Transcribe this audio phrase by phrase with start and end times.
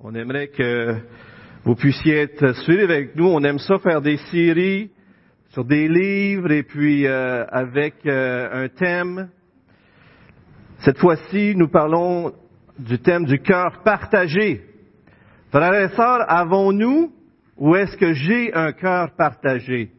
[0.00, 0.94] On aimerait que
[1.64, 3.26] vous puissiez être suivis avec nous.
[3.26, 4.92] On aime ça faire des séries
[5.48, 9.28] sur des livres et puis euh, avec euh, un thème.
[10.84, 12.32] Cette fois-ci, nous parlons
[12.78, 14.62] du thème du cœur partagé.
[15.50, 17.12] Frères et sœurs, avons-nous
[17.56, 19.90] ou est-ce que j'ai un cœur partagé?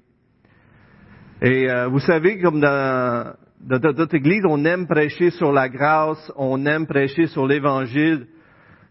[1.42, 6.32] Et euh, vous savez, comme dans, dans notre Église, on aime prêcher sur la grâce,
[6.38, 8.28] on aime prêcher sur l'Évangile,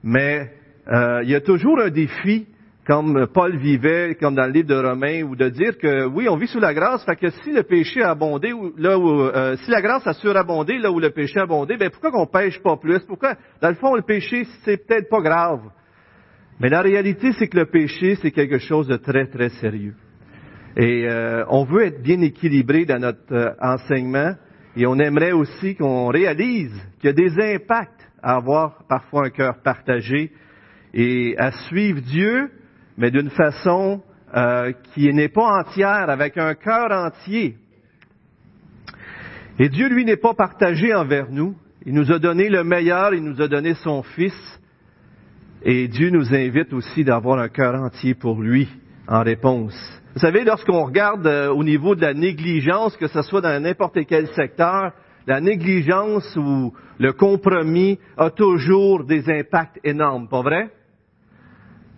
[0.03, 0.53] mais
[0.91, 2.47] euh, il y a toujours un défi,
[2.87, 6.37] comme Paul vivait, comme dans le livre de Romains, ou de dire que oui, on
[6.37, 9.71] vit sous la grâce, fait que si le péché a abondé, là où, euh, si
[9.71, 12.79] la grâce a surabondé là où le péché a abondé, ben pourquoi qu'on pêche pas
[12.79, 13.01] plus?
[13.01, 13.35] Pourquoi?
[13.61, 15.61] Dans le fond, le péché, c'est peut-être pas grave,
[16.61, 19.95] mais la réalité, c'est que le péché, c'est quelque chose de très très sérieux.
[20.79, 24.33] Et euh, on veut être bien équilibré dans notre enseignement,
[24.75, 29.31] et on aimerait aussi qu'on réalise qu'il y a des impacts à avoir parfois un
[29.31, 30.33] cœur partagé
[30.95, 32.51] et à suivre Dieu,
[32.97, 34.03] mais d'une façon
[34.35, 37.57] euh, qui n'est pas entière, avec un cœur entier.
[39.59, 41.57] Et Dieu, lui, n'est pas partagé envers nous.
[41.87, 44.61] Il nous a donné le meilleur, il nous a donné son Fils.
[45.63, 48.69] Et Dieu nous invite aussi d'avoir un cœur entier pour lui
[49.09, 49.75] en réponse.
[50.15, 53.99] Vous savez, lorsqu'on regarde euh, au niveau de la négligence, que ce soit dans n'importe
[54.07, 54.93] quel secteur,
[55.27, 60.71] la négligence ou le compromis a toujours des impacts énormes, pas vrai?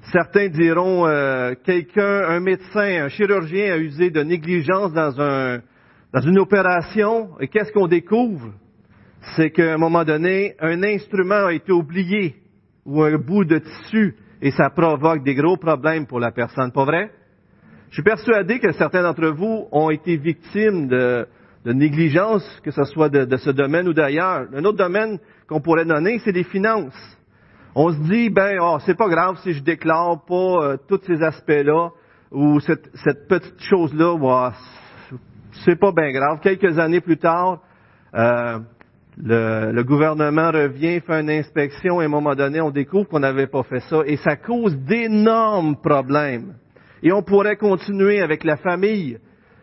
[0.02, 5.60] Certains diront euh, quelqu'un, un médecin, un chirurgien a usé de négligence dans, un,
[6.12, 8.52] dans une opération et qu'est-ce qu'on découvre?
[9.36, 12.36] C'est qu'à un moment donné, un instrument a été oublié
[12.86, 16.84] ou un bout de tissu et ça provoque des gros problèmes pour la personne, pas
[16.84, 17.10] vrai?
[17.90, 21.26] Je suis persuadé que certains d'entre vous ont été victimes de,
[21.64, 24.46] de négligence, que ce soit de, de ce domaine ou d'ailleurs.
[24.54, 27.18] Un autre domaine qu'on pourrait donner, c'est les finances.
[27.74, 31.22] On se dit, ben, oh, c'est pas grave si je déclare pas euh, tous ces
[31.22, 31.90] aspects-là
[32.32, 34.52] ou cette, petite chose-là,
[35.64, 36.40] c'est pas bien grave.
[36.40, 37.60] Quelques années plus tard,
[38.14, 38.58] euh,
[39.16, 43.46] le, gouvernement revient, fait une inspection et à un moment donné, on découvre qu'on n'avait
[43.46, 46.54] pas fait ça et ça cause d'énormes problèmes.
[47.02, 49.18] Et on pourrait continuer avec la famille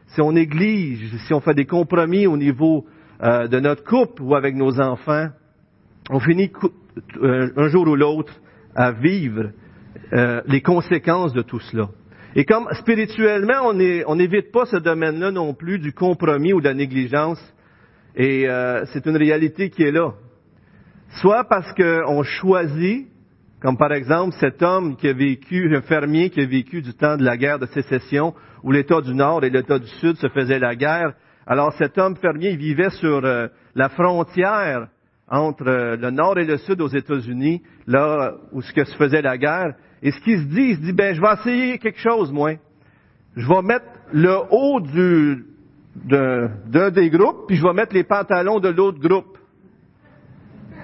[0.08, 2.86] si on néglige, si on fait des compromis au niveau
[3.22, 5.28] euh, de notre couple ou avec nos enfants.
[6.10, 6.52] On finit
[7.22, 8.34] un jour ou l'autre
[8.76, 9.52] à vivre
[10.14, 11.90] euh, les conséquences de tout cela.
[12.36, 13.74] Et comme spirituellement,
[14.08, 17.42] on n'évite pas ce domaine-là non plus du compromis ou de la négligence,
[18.16, 20.14] et euh, c'est une réalité qui est là.
[21.20, 23.08] Soit parce qu'on choisit,
[23.60, 27.18] comme par exemple cet homme qui a vécu, un fermier qui a vécu du temps
[27.18, 30.60] de la guerre de sécession, où l'État du Nord et l'État du Sud se faisaient
[30.60, 31.14] la guerre.
[31.48, 34.88] Alors cet homme fermier il vivait sur la frontière
[35.30, 39.38] entre le nord et le sud aux États-Unis, là où ce que se faisait la
[39.38, 39.76] guerre.
[40.02, 42.54] Et ce qu'il se dit, il se dit, ben, je vais essayer quelque chose, moi.
[43.36, 45.46] Je vais mettre le haut du,
[46.06, 49.38] d'un des groupes, puis je vais mettre les pantalons de l'autre groupe.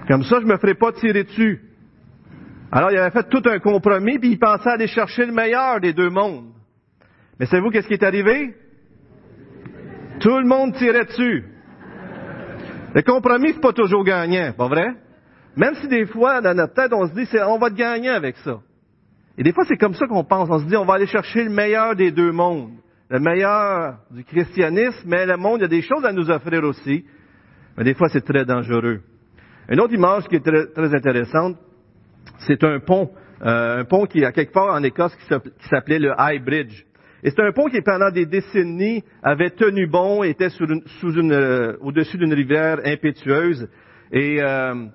[0.08, 1.62] Comme ça, je me ferai pas tirer dessus.
[2.72, 5.94] Alors, il avait fait tout un compromis, puis il pensait aller chercher le meilleur des
[5.94, 6.50] deux mondes.
[7.40, 8.56] Mais savez-vous qu'est-ce qui est arrivé?
[10.20, 11.46] Tout le monde tirait dessus.
[12.94, 14.94] Le compromis, c'est pas toujours gagnant, pas vrai?
[15.56, 18.38] Même si des fois, dans notre tête, on se dit, on va te gagner avec
[18.38, 18.60] ça.
[19.38, 20.50] Et des fois, c'est comme ça qu'on pense.
[20.50, 22.72] On se dit, on va aller chercher le meilleur des deux mondes.
[23.10, 26.64] Le meilleur du christianisme, mais le monde, il y a des choses à nous offrir
[26.64, 27.06] aussi.
[27.78, 29.02] Mais des fois, c'est très dangereux.
[29.70, 31.58] Une autre image qui est très, très intéressante,
[32.40, 33.12] c'est un pont.
[33.44, 35.26] Euh, un pont qui, à quelque part en Écosse, qui
[35.70, 36.86] s'appelait le High Bridge.
[37.24, 41.78] Et c'est un pont qui, pendant des décennies, avait tenu bon, était sous une, euh,
[41.80, 43.70] au-dessus d'une rivière impétueuse,
[44.12, 44.86] et euh,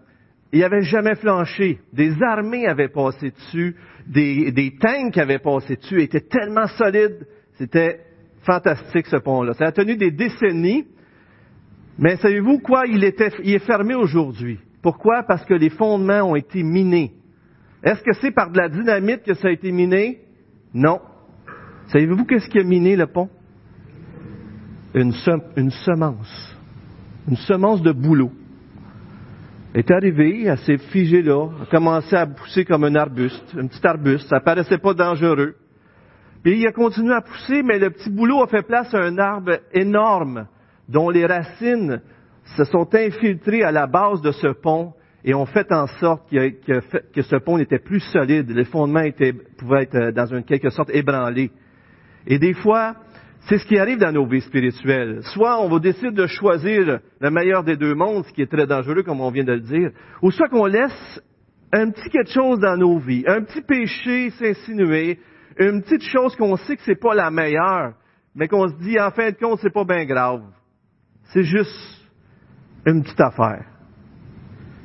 [0.53, 1.79] il n'avait jamais flanché.
[1.93, 8.01] Des armées avaient passé dessus, des, des tanks avaient passé dessus, était tellement solide, c'était
[8.43, 9.55] fantastique ce pont-là.
[9.55, 10.87] Ça a tenu des décennies,
[11.99, 12.87] mais savez-vous quoi?
[12.87, 14.59] Il, était, il est fermé aujourd'hui.
[14.83, 15.23] Pourquoi?
[15.23, 17.13] Parce que les fondements ont été minés.
[17.83, 20.21] Est-ce que c'est par de la dynamite que ça a été miné?
[20.75, 21.01] Non.
[21.89, 23.31] Savez-vous qu'est-ce qui a miné le pont?
[24.95, 26.57] Une, semence.
[27.29, 28.31] Une semence de boulot.
[29.75, 33.87] Est arrivée, elle s'est figée là, a commencé à pousser comme un arbuste, un petit
[33.87, 34.29] arbuste.
[34.29, 35.55] Ça paraissait pas dangereux.
[36.43, 39.19] Puis il a continué à pousser, mais le petit boulot a fait place à un
[39.19, 40.47] arbre énorme
[40.89, 42.01] dont les racines
[42.57, 44.95] se sont infiltrées à la base de ce pont
[45.25, 48.51] et ont fait en sorte que, ce pont n'était plus solide.
[48.51, 49.09] Les fondements
[49.59, 51.51] pouvaient être euh, dans une quelque sorte ébranlés.
[52.27, 52.95] Et des fois,
[53.49, 55.21] c'est ce qui arrive dans nos vies spirituelles.
[55.33, 58.67] Soit on va décider de choisir le meilleur des deux mondes, ce qui est très
[58.67, 59.91] dangereux, comme on vient de le dire,
[60.23, 61.23] ou soit qu'on laisse
[61.73, 65.19] un petit quelque chose dans nos vies, un petit péché s'insinuer,
[65.59, 67.95] une petite chose qu'on sait que c'est pas la meilleure,
[68.35, 70.43] mais qu'on se dit en fin de compte c'est pas bien grave.
[71.33, 72.07] C'est juste
[72.87, 73.65] une petite affaire.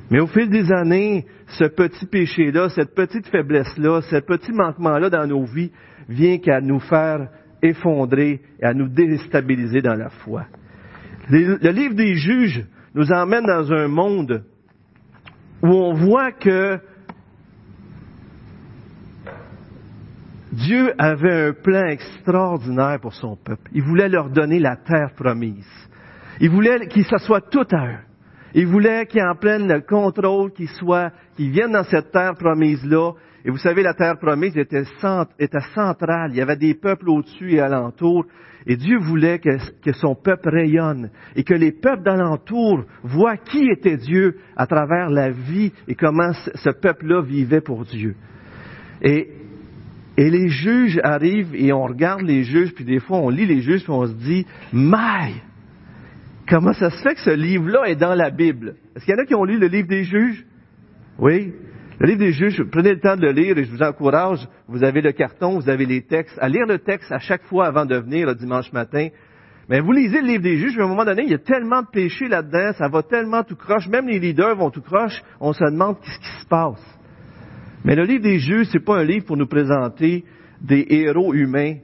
[0.09, 5.25] Mais au fil des années, ce petit péché-là, cette petite faiblesse-là, ce petit manquement-là dans
[5.27, 5.71] nos vies
[6.09, 7.29] vient qu'à nous faire
[7.61, 10.45] effondrer et à nous déstabiliser dans la foi.
[11.29, 14.43] Le livre des juges nous emmène dans un monde
[15.61, 16.79] où on voit que
[20.51, 23.71] Dieu avait un plan extraordinaire pour son peuple.
[23.73, 25.67] Il voulait leur donner la terre promise.
[26.39, 27.99] Il voulait qu'ils soit tout à eux.
[28.53, 33.13] Il voulait qu'ils en prennent le contrôle, qu'ils soient, qu'ils viennent dans cette terre promise-là.
[33.45, 34.85] Et vous savez, la terre promise était,
[35.75, 36.31] centrale.
[36.31, 38.25] Il y avait des peuples au-dessus et alentour.
[38.65, 43.97] Et Dieu voulait que, son peuple rayonne et que les peuples d'alentour voient qui était
[43.97, 48.15] Dieu à travers la vie et comment ce peuple-là vivait pour Dieu.
[49.01, 49.27] Et,
[50.15, 53.59] et les juges arrivent et on regarde les juges, puis des fois on lit les
[53.59, 55.41] juges, puis on se dit, maille,
[56.47, 58.75] comment ça se fait que ce livre-là est dans la Bible?
[58.95, 60.45] Est-ce qu'il y en a qui ont lu le livre des juges?
[61.19, 61.51] Oui?
[61.99, 64.83] Le livre des juges, prenez le temps de le lire et je vous encourage, vous
[64.83, 67.85] avez le carton, vous avez les textes, à lire le texte à chaque fois avant
[67.85, 69.09] de venir le dimanche matin.
[69.69, 71.39] Mais vous lisez le livre des juges, mais à un moment donné, il y a
[71.39, 75.21] tellement de péchés là-dedans, ça va tellement tout croche, même les leaders vont tout croche,
[75.39, 76.99] on se demande qu'est-ce qui se passe.
[77.85, 80.25] Mais le livre des juges, c'est pas un livre pour nous présenter
[80.61, 81.75] des héros humains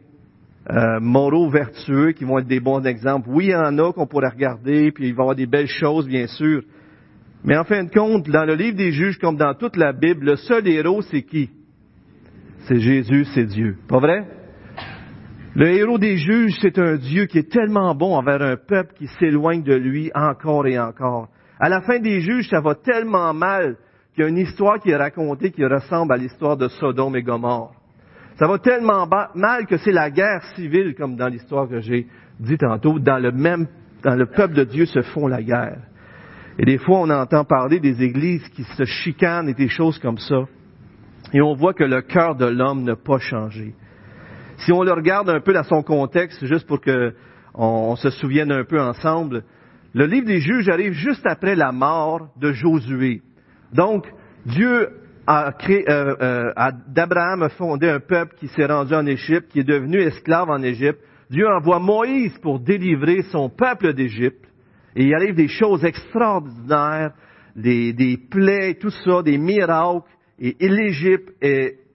[0.69, 3.29] euh, moraux, vertueux, qui vont être des bons exemples.
[3.31, 5.67] Oui, il y en a qu'on pourrait regarder, puis il va y avoir des belles
[5.67, 6.63] choses, bien sûr.
[7.44, 10.25] Mais en fin de compte, dans le livre des juges, comme dans toute la Bible,
[10.25, 11.50] le seul héros, c'est qui?
[12.68, 13.77] C'est Jésus, c'est Dieu.
[13.88, 14.27] Pas vrai?
[15.56, 19.07] Le héros des juges, c'est un Dieu qui est tellement bon envers un peuple qui
[19.19, 21.30] s'éloigne de lui encore et encore.
[21.59, 23.77] À la fin des juges, ça va tellement mal
[24.13, 27.24] qu'il y a une histoire qui est racontée qui ressemble à l'histoire de Sodome et
[27.24, 27.74] Gomorre.
[28.38, 32.07] Ça va tellement mal que c'est la guerre civile, comme dans l'histoire que j'ai
[32.39, 33.68] dit tantôt, dans le même,
[34.03, 35.80] dans le peuple de Dieu se font la guerre.
[36.59, 40.17] Et des fois, on entend parler des églises qui se chicanent et des choses comme
[40.17, 40.44] ça.
[41.31, 43.73] Et on voit que le cœur de l'homme n'a pas changé.
[44.57, 47.13] Si on le regarde un peu dans son contexte, juste pour que
[47.53, 49.44] on, se souvienne un peu ensemble,
[49.94, 53.21] le livre des juges arrive juste après la mort de Josué.
[53.73, 54.05] Donc,
[54.45, 54.89] Dieu
[55.27, 59.62] a créé, euh, euh, d'Abraham a fondé un peuple qui s'est rendu en Égypte, qui
[59.62, 61.00] est devenu esclave en Égypte.
[61.29, 64.49] Dieu envoie Moïse pour délivrer son peuple d'Égypte.
[65.00, 67.13] Et il arrive des choses extraordinaires,
[67.56, 70.01] des, des plaies, tout ça, des miracles.
[70.38, 71.31] Et l'Égypte,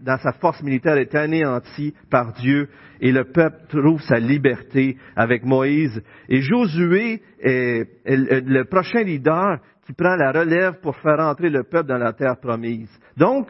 [0.01, 2.67] dans sa force militaire, est anéantie par Dieu.
[3.03, 6.03] Et le peuple trouve sa liberté avec Moïse.
[6.31, 11.91] Et Josué est le prochain leader qui prend la relève pour faire entrer le peuple
[11.91, 12.89] dans la terre promise.
[13.19, 13.49] Donc,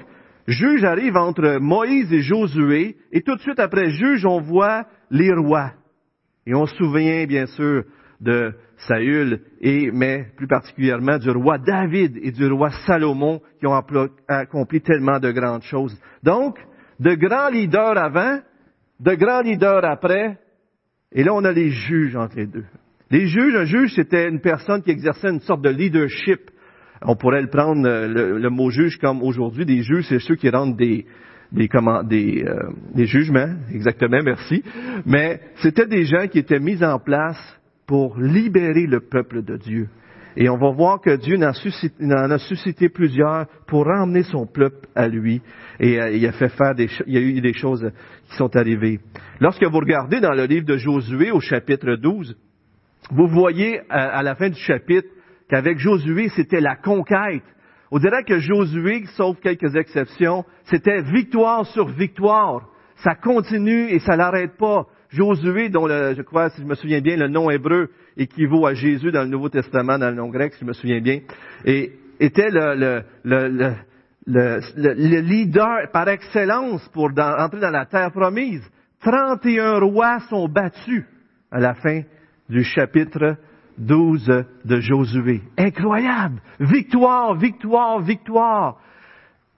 [0.48, 5.32] juge arrive entre Moïse et Josué, et tout de suite après juge, on voit les
[5.32, 5.70] rois.
[6.44, 7.84] Et on se souvient, bien sûr,
[8.24, 8.54] de
[8.88, 13.80] Saül, et, mais plus particulièrement du roi David et du roi Salomon qui ont
[14.28, 15.96] accompli tellement de grandes choses.
[16.22, 16.58] Donc,
[16.98, 18.40] de grands leaders avant,
[19.00, 20.38] de grands leaders après,
[21.12, 22.64] et là on a les juges entre les deux.
[23.10, 26.50] Les juges, un juge, c'était une personne qui exerçait une sorte de leadership.
[27.02, 30.48] On pourrait le prendre, euh, le, mot juge, comme aujourd'hui, des juges, c'est ceux qui
[30.48, 31.04] rendent des,
[31.52, 34.64] des, comment, des, euh, des jugements, exactement, merci.
[35.04, 37.38] Mais c'était des gens qui étaient mis en place
[37.86, 39.88] pour libérer le peuple de Dieu.
[40.36, 45.06] Et on va voir que Dieu en, a suscité plusieurs pour ramener son peuple à
[45.06, 45.40] lui.
[45.78, 47.88] Et euh, il a fait faire des, il y a eu des choses
[48.28, 49.00] qui sont arrivées.
[49.40, 52.36] Lorsque vous regardez dans le livre de Josué au chapitre 12,
[53.10, 55.08] vous voyez à, la fin du chapitre
[55.48, 57.42] qu'avec Josué, c'était la conquête.
[57.90, 62.66] On dirait que Josué, sauf quelques exceptions, c'était victoire sur victoire.
[62.96, 64.86] Ça continue et ça n'arrête pas.
[65.14, 69.12] Josué, dont je crois, si je me souviens bien, le nom hébreu équivaut à Jésus
[69.12, 71.20] dans le Nouveau Testament, dans le nom grec, si je me souviens bien,
[71.64, 73.74] et était le, le,
[74.26, 78.62] le leader par excellence pour entrer dans la terre promise.
[79.02, 81.04] 31 rois sont battus
[81.52, 82.02] à la fin
[82.48, 83.36] du chapitre
[83.78, 85.42] 12 de Josué.
[85.56, 86.40] Incroyable!
[86.58, 88.78] Victoire, victoire, victoire!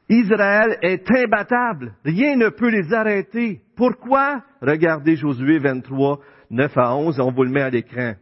[0.09, 1.95] Israël est imbattable.
[2.05, 3.61] Rien ne peut les arrêter.
[3.77, 4.43] Pourquoi?
[4.63, 6.21] Regardez Josué 23,
[6.51, 8.15] 9 à 11, on vous le met à l'écran.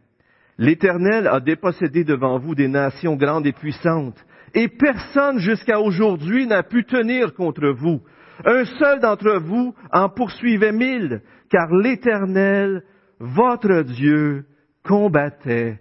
[0.57, 4.17] L'Éternel a dépossédé devant vous des nations grandes et puissantes,
[4.53, 8.01] et personne jusqu'à aujourd'hui n'a pu tenir contre vous.
[8.45, 12.83] Un seul d'entre vous en poursuivait mille, car l'Éternel,
[13.19, 14.45] votre Dieu,
[14.83, 15.79] combattait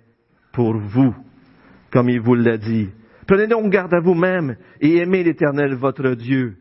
[0.53, 1.15] pour vous,
[1.91, 2.91] comme il vous l'a dit.
[3.27, 6.57] Prenez donc garde à vous-même et aimez l'Éternel votre Dieu.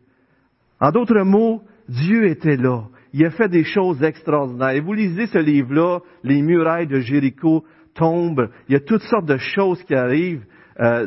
[0.80, 2.84] En d'autres mots, Dieu était là.
[3.12, 4.70] Il a fait des choses extraordinaires.
[4.70, 8.48] Et vous lisez ce livre-là, les murailles de Jéricho tombent.
[8.68, 10.44] Il y a toutes sortes de choses qui arrivent
[10.80, 11.06] euh,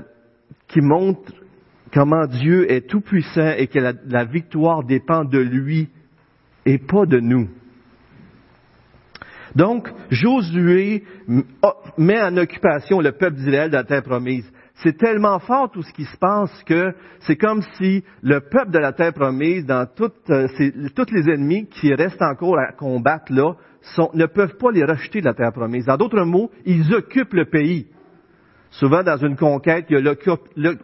[0.67, 1.33] qui montrent
[1.93, 5.89] comment Dieu est tout-puissant et que la, victoire dépend de lui
[6.65, 7.49] et pas de nous.
[9.55, 11.03] Donc, Josué
[11.97, 14.49] met en occupation le peuple d'Israël de la terre promise.
[14.83, 18.77] C'est tellement fort tout ce qui se passe que c'est comme si le peuple de
[18.77, 20.47] la terre promise, dans toutes, euh,
[20.95, 23.55] tous les ennemis qui restent encore à combattre là,
[24.13, 25.89] ne peuvent pas les rejeter de la terre promise.
[25.89, 27.87] En d'autres mots, ils occupent le pays.
[28.69, 30.15] Souvent, dans une conquête, il y a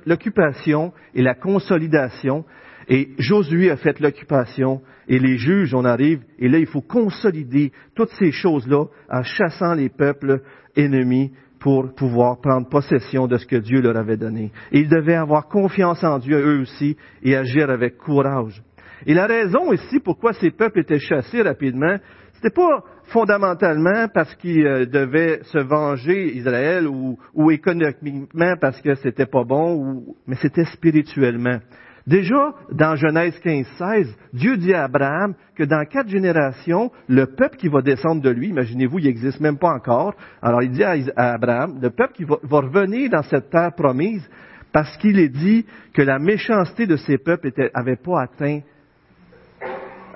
[0.06, 2.46] l'occupation et la consolidation.
[2.88, 7.72] Et Josué a fait l'occupation et les juges, on arrive, et là, il faut consolider
[7.96, 10.42] toutes ces choses-là en chassant les peuples
[10.76, 11.32] ennemis
[11.64, 14.52] pour pouvoir prendre possession de ce que Dieu leur avait donné.
[14.74, 18.62] Ils devaient avoir confiance en Dieu eux aussi et agir avec courage.
[19.06, 21.96] Et la raison ici pourquoi ces peuples étaient chassés rapidement,
[22.34, 29.26] c'était pas fondamentalement parce qu'ils euh, devaient se venger Israël ou, économiquement parce que c'était
[29.26, 31.60] pas bon, mais c'était spirituellement.
[32.06, 37.56] Déjà, dans Genèse 15, 16, Dieu dit à Abraham que dans quatre générations, le peuple
[37.56, 41.34] qui va descendre de lui, imaginez-vous, il n'existe même pas encore, alors il dit à
[41.34, 44.28] Abraham, le peuple qui va, revenir dans cette terre promise,
[44.74, 48.60] parce qu'il est dit que la méchanceté de ces peuples n'avait pas atteint,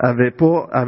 [0.00, 0.32] avait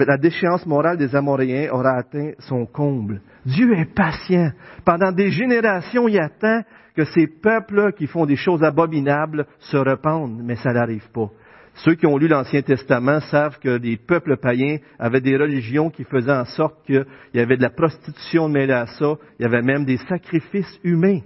[0.07, 3.23] la déchéance morale des Amoréens aura atteint son comble.
[3.47, 4.53] Dieu est patient.
[4.85, 6.63] Pendant des générations, il attend
[7.01, 11.31] que ces peuples qui font des choses abominables se repentent, mais ça n'arrive pas.
[11.77, 16.05] Ceux qui ont lu l'Ancien Testament savent que des peuples païens avaient des religions qui
[16.05, 19.63] faisaient en sorte qu'il y avait de la prostitution mêlée à ça, il y avait
[19.63, 21.21] même des sacrifices humains.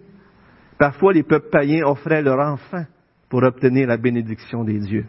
[0.78, 2.86] Parfois, les peuples païens offraient leurs enfants
[3.28, 5.06] pour obtenir la bénédiction des dieux.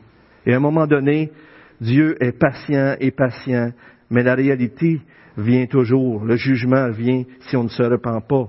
[0.48, 1.32] Et à un moment donné,
[1.80, 3.72] Dieu est patient et patient,
[4.10, 5.00] mais la réalité
[5.38, 8.48] vient toujours, le jugement vient si on ne se repent pas.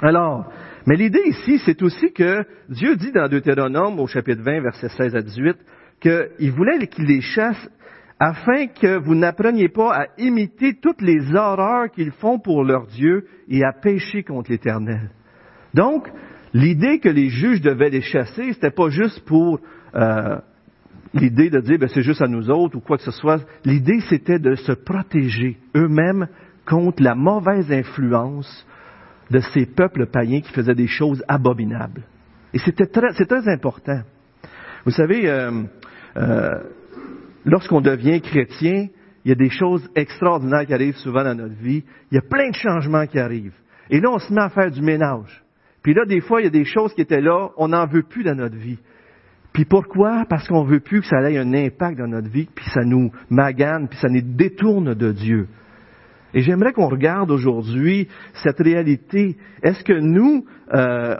[0.00, 0.46] Alors,
[0.88, 5.16] mais l'idée ici, c'est aussi que Dieu dit dans Deutéronome au chapitre 20, versets 16
[5.16, 5.56] à 18,
[6.00, 7.68] qu'il voulait qu'il les chasse
[8.18, 13.26] afin que vous n'appreniez pas à imiter toutes les horreurs qu'ils font pour leur Dieu
[13.50, 15.10] et à pécher contre l'Éternel.
[15.74, 16.08] Donc,
[16.54, 19.60] l'idée que les juges devaient les chasser, n'était pas juste pour
[19.94, 20.38] euh,
[21.12, 23.44] l'idée de dire ben, c'est juste à nous autres ou quoi que ce soit.
[23.66, 26.28] L'idée, c'était de se protéger eux-mêmes
[26.64, 28.66] contre la mauvaise influence
[29.30, 32.04] de ces peuples païens qui faisaient des choses abominables.
[32.54, 34.00] Et c'était très, c'est très important.
[34.84, 35.64] Vous savez, euh,
[36.16, 36.54] euh,
[37.44, 38.88] lorsqu'on devient chrétien,
[39.24, 41.84] il y a des choses extraordinaires qui arrivent souvent dans notre vie.
[42.10, 43.56] Il y a plein de changements qui arrivent.
[43.90, 45.42] Et là, on se met à faire du ménage.
[45.82, 48.02] Puis là, des fois, il y a des choses qui étaient là, on n'en veut
[48.02, 48.78] plus dans notre vie.
[49.52, 50.24] Puis pourquoi?
[50.28, 53.10] Parce qu'on veut plus que ça ait un impact dans notre vie, puis ça nous
[53.30, 55.48] magane, puis ça nous détourne de Dieu.
[56.34, 58.08] Et j'aimerais qu'on regarde aujourd'hui
[58.42, 59.36] cette réalité.
[59.62, 60.44] Est-ce que nous,
[60.74, 61.16] euh,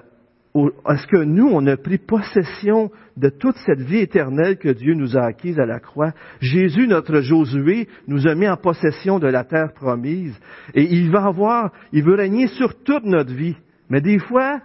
[0.54, 5.16] est-ce que nous, on a pris possession de toute cette vie éternelle que Dieu nous
[5.16, 6.12] a acquise à la croix?
[6.40, 10.38] Jésus, notre Josué, nous a mis en possession de la terre promise.
[10.74, 13.56] Et il va avoir, il veut régner sur toute notre vie.
[13.90, 14.60] Mais des fois,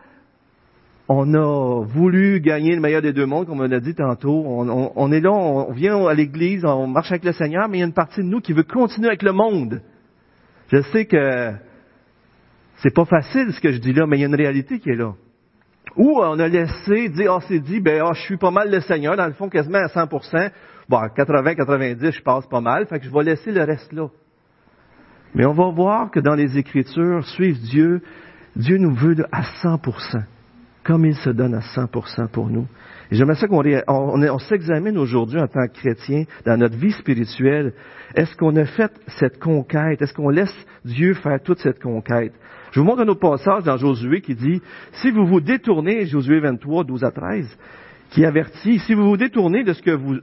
[1.08, 4.44] on a voulu gagner le meilleur des deux mondes, comme on a dit tantôt.
[4.46, 7.80] On, on est là, on vient à l'église, on marche avec le Seigneur, mais il
[7.82, 9.82] y a une partie de nous qui veut continuer avec le monde.
[10.74, 11.51] Je sais que
[12.77, 14.89] c'est pas facile ce que je dis là, mais il y a une réalité qui
[14.89, 15.13] est là.
[15.96, 18.80] Ou on a laissé dire, on s'est dit, ben, oh, je suis pas mal le
[18.80, 20.50] Seigneur, dans le fond, quasiment à 100%.
[20.89, 23.94] Bon, à 80, 90, je passe pas mal, fait que je vais laisser le reste
[23.94, 24.08] là.
[25.36, 28.01] Mais on va voir que dans les Écritures, suivre Dieu,
[28.56, 30.24] Dieu nous veut à 100%,
[30.84, 32.68] comme il se donne à 100% pour nous.
[33.12, 37.74] Et j'aimerais ça qu'on on, s'examine aujourd'hui en tant que chrétien dans notre vie spirituelle.
[38.16, 40.02] Est-ce qu'on a fait cette conquête?
[40.02, 42.34] Est-ce qu'on laisse Dieu faire toute cette conquête?
[42.72, 44.62] Je vous montre un autre passage dans Josué qui dit,
[44.94, 47.58] si vous vous détournez, Josué 23, 12 à 13,
[48.10, 50.16] qui avertit, si vous vous détournez de ce que vous,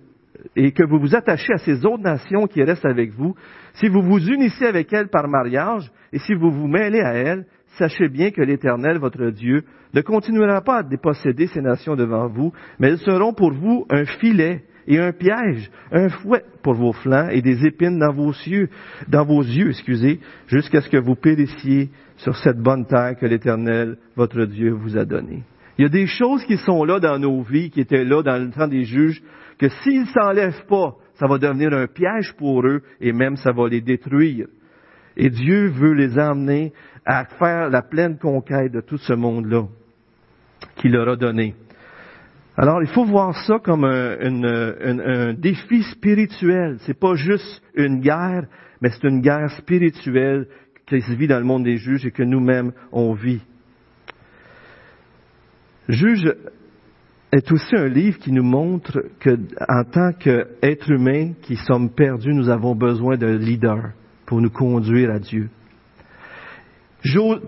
[0.57, 3.35] et que vous vous attachez à ces autres nations qui restent avec vous,
[3.75, 7.47] si vous vous unissez avec elles par mariage, et si vous vous mêlez à elles,
[7.79, 12.53] sachez bien que l'Éternel, votre Dieu, ne continuera pas à déposséder ces nations devant vous,
[12.79, 17.29] mais elles seront pour vous un filet et un piège, un fouet pour vos flancs
[17.31, 18.69] et des épines dans vos yeux,
[19.09, 23.97] dans vos yeux, excusez, jusqu'à ce que vous périssiez sur cette bonne terre que l'Éternel,
[24.17, 25.43] votre Dieu, vous a donnée.
[25.79, 28.37] Il y a des choses qui sont là dans nos vies, qui étaient là dans
[28.37, 29.23] le temps des juges,
[29.59, 33.69] que s'ils s'enlèvent pas, ça va devenir un piège pour eux et même ça va
[33.69, 34.47] les détruire.
[35.17, 36.73] Et Dieu veut les emmener
[37.05, 39.65] à faire la pleine conquête de tout ce monde-là
[40.77, 41.55] qu'il leur a donné.
[42.57, 46.77] Alors, il faut voir ça comme un, un, un défi spirituel.
[46.81, 48.47] C'est pas juste une guerre,
[48.81, 50.47] mais c'est une guerre spirituelle
[50.87, 53.41] qui se vit dans le monde des juges et que nous-mêmes on vit.
[55.89, 56.35] Juge
[57.33, 59.39] est aussi un livre qui nous montre que,
[59.69, 63.93] en tant qu'êtres humains qui sommes perdus, nous avons besoin d'un leader
[64.27, 65.49] pour nous conduire à Dieu.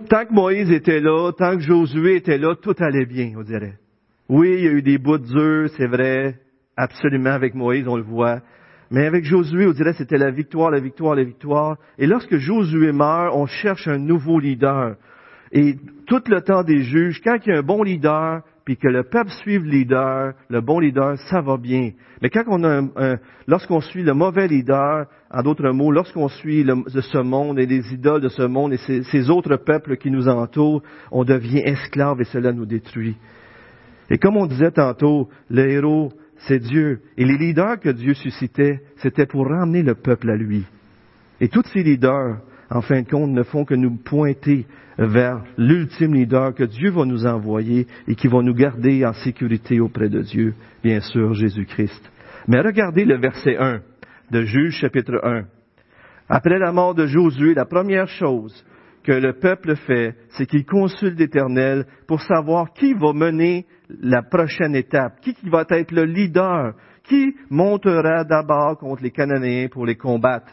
[0.08, 3.74] Tant que Moïse était là, tant que Josué était là, tout allait bien, on dirait.
[4.28, 6.36] Oui, il y a eu des bouts durs, c'est vrai,
[6.76, 8.40] absolument avec Moïse, on le voit.
[8.90, 11.76] Mais avec Josué, on dirait c'était la victoire, la victoire, la victoire.
[11.98, 14.96] Et lorsque Josué meurt, on cherche un nouveau leader.
[15.50, 18.88] Et tout le temps des juges, quand il y a un bon leader, puis que
[18.88, 21.90] le peuple suive le leader, le bon leader, ça va bien.
[22.20, 26.62] Mais quand on a un, lorsqu'on suit le mauvais leader, en d'autres mots, lorsqu'on suit
[26.62, 30.10] le, ce monde et les idoles de ce monde et ces, ces, autres peuples qui
[30.10, 33.16] nous entourent, on devient esclave et cela nous détruit.
[34.10, 36.12] Et comme on disait tantôt, le héros,
[36.46, 37.00] c'est Dieu.
[37.16, 40.64] Et les leaders que Dieu suscitait, c'était pour ramener le peuple à lui.
[41.40, 42.38] Et tous ces leaders,
[42.74, 44.66] en fin de compte, ne font que nous pointer
[44.98, 49.80] vers l'ultime leader que Dieu va nous envoyer et qui va nous garder en sécurité
[49.80, 52.10] auprès de Dieu, bien sûr, Jésus-Christ.
[52.48, 53.80] Mais regardez le verset 1
[54.30, 55.44] de Juge chapitre 1.
[56.28, 58.64] Après la mort de Josué, la première chose
[59.04, 63.66] que le peuple fait, c'est qu'il consulte l'Éternel pour savoir qui va mener
[64.00, 66.74] la prochaine étape, qui va être le leader,
[67.04, 70.52] qui montera d'abord contre les Cananéens pour les combattre.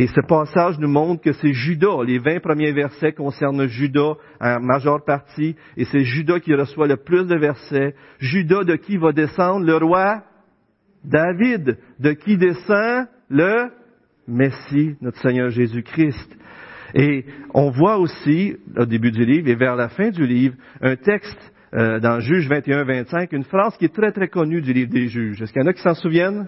[0.00, 2.04] Et ce passage nous montre que c'est Judas.
[2.06, 6.98] Les vingt premiers versets concernent Judas en majeure partie, et c'est Judas qui reçoit le
[6.98, 7.96] plus de versets.
[8.20, 10.22] Judas de qui va descendre le roi?
[11.04, 13.72] David, de qui descend le
[14.28, 16.38] Messie, notre Seigneur Jésus-Christ.
[16.94, 20.94] Et on voit aussi, au début du livre et vers la fin du livre, un
[20.94, 25.08] texte euh, dans Juge 21-25, une phrase qui est très très connue du livre des
[25.08, 25.42] Juges.
[25.42, 26.46] Est-ce qu'il y en a qui s'en souviennent?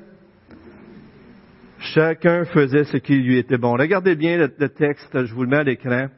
[1.80, 3.72] Chacun faisait ce qui lui était bon.
[3.72, 6.08] Regardez bien le, texte, je vous le mets à l'écran.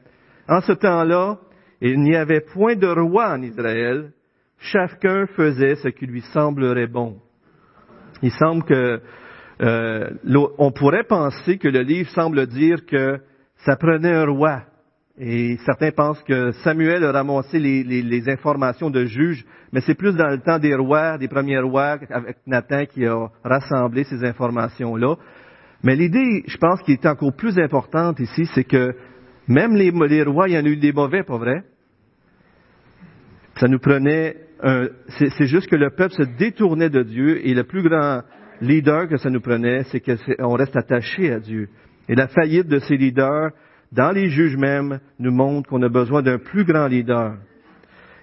[0.49, 1.39] En ce temps-là,
[1.81, 4.11] il n'y avait point de roi en Israël.
[4.59, 7.17] Chacun faisait ce qui lui semblerait bon.
[8.23, 9.01] Il semble que
[9.61, 10.11] euh,
[10.59, 13.21] on pourrait penser que le livre semble dire que
[13.59, 14.63] ça prenait un roi.
[15.17, 20.17] Et certains pensent que Samuel a ramassé les, les informations de juge, mais c'est plus
[20.17, 25.17] dans le temps des rois, des premiers rois, avec Nathan qui a rassemblé ces informations-là.
[25.83, 28.95] Mais l'idée, je pense, qui est encore plus importante ici, c'est que
[29.49, 29.91] même les,
[30.23, 31.65] rois, il y en a eu des mauvais, pas vrai?
[33.57, 34.37] Ça nous prenait
[35.09, 38.23] c'est juste que le peuple se détournait de Dieu et le plus grand
[38.61, 41.69] leader que ça nous prenait, c'est qu'on reste attaché à Dieu.
[42.09, 43.51] Et la faillite de ces leaders,
[43.91, 47.39] dans les juges même, nous montre qu'on a besoin d'un plus grand leader.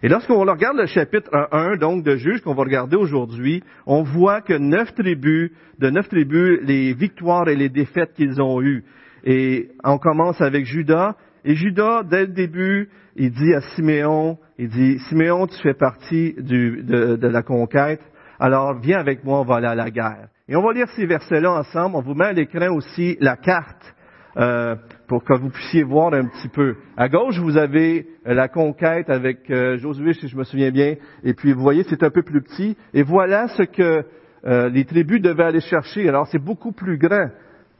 [0.02, 4.42] Et lorsqu'on regarde le chapitre 1, donc de Juges qu'on va regarder aujourd'hui, on voit
[4.42, 8.86] que neuf tribus, de neuf tribus, les victoires et les défaites qu'ils ont eues.
[9.26, 11.16] Et on commence avec Judas.
[11.44, 16.34] Et Judas, dès le début, il dit à Siméon, il dit, Siméon, tu fais partie
[16.38, 18.02] de, de, la conquête,
[18.40, 20.30] alors viens avec moi, on va aller à la guerre.
[20.48, 21.98] Et on va lire ces versets-là ensemble.
[21.98, 23.94] On vous met à l'écran aussi la carte
[24.38, 24.76] euh,
[25.08, 26.76] pour que vous puissiez voir un petit peu.
[26.96, 30.96] À gauche, vous avez euh, la conquête avec euh, Josué, si je me souviens bien,
[31.24, 32.78] et puis vous voyez, c'est un peu plus petit.
[32.94, 34.06] Et voilà ce que
[34.44, 36.08] les tribus devaient aller chercher.
[36.08, 37.28] Alors, c'est beaucoup plus grand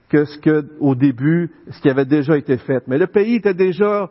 [0.10, 2.84] que ce que, au début, ce qui avait déjà été fait.
[2.88, 4.10] Mais le pays était déjà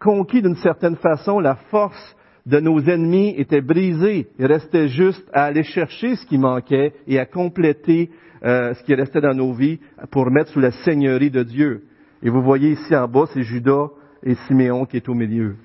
[0.00, 1.40] conquis d'une certaine façon.
[1.40, 4.28] La force de nos ennemis était brisée.
[4.38, 8.10] Il restait juste à aller chercher ce qui manquait et à compléter
[8.44, 9.80] euh, ce qui restait dans nos vies
[10.10, 11.84] pour mettre sous la seigneurie de Dieu.
[12.22, 13.88] Et vous voyez ici en bas, c'est Judas
[14.22, 15.56] et Siméon qui est au milieu.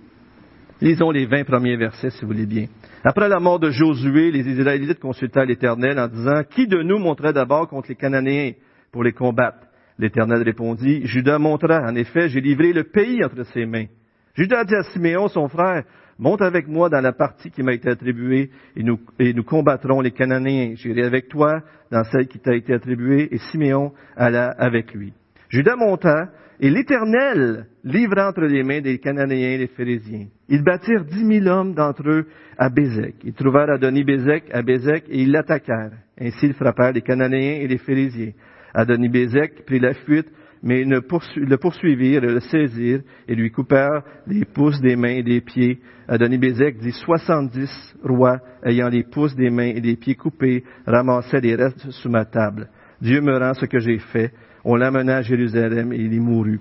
[0.81, 2.67] Lisons les vingt premiers versets, si vous voulez bien.
[3.03, 7.33] Après la mort de Josué, les Israélites consultèrent l'Éternel en disant, Qui de nous monterait
[7.33, 8.53] d'abord contre les Cananéens
[8.91, 9.67] pour les combattre?
[9.97, 11.81] L'Éternel répondit, Judas montra.
[11.81, 13.87] En effet, j'ai livré le pays entre ses mains.
[14.35, 15.83] Judas dit à Siméon, son frère,
[16.19, 20.73] monte avec moi dans la partie qui m'a été attribuée et nous, combattrons les Cananéens.
[20.75, 25.13] J'irai avec toi dans celle qui t'a été attribuée et Siméon alla avec lui.
[25.47, 26.29] Judas monta
[26.59, 30.27] et l'Éternel livra entre les mains des Cananéens et des Phérésiens.
[30.49, 32.27] Ils bâtirent dix mille hommes d'entre eux
[32.57, 33.15] à Bézek.
[33.23, 35.93] Ils trouvèrent Adoni-Bézek à Bézek et ils l'attaquèrent.
[36.19, 38.33] Ainsi ils frappèrent les Cananéens et les Phérésiens.
[38.73, 40.27] Adoni-Bézek prit la fuite
[40.61, 45.41] mais le poursuivirent et le saisirent et lui coupèrent les pouces des mains et des
[45.41, 45.79] pieds.
[46.07, 51.55] Adonibézek dit soixante-dix rois ayant les pouces des mains et des pieds coupés ramassaient les
[51.55, 52.69] restes sous ma table.
[53.01, 54.33] Dieu me rend ce que j'ai fait.
[54.65, 56.59] On l'amena à Jérusalem et il y mourut.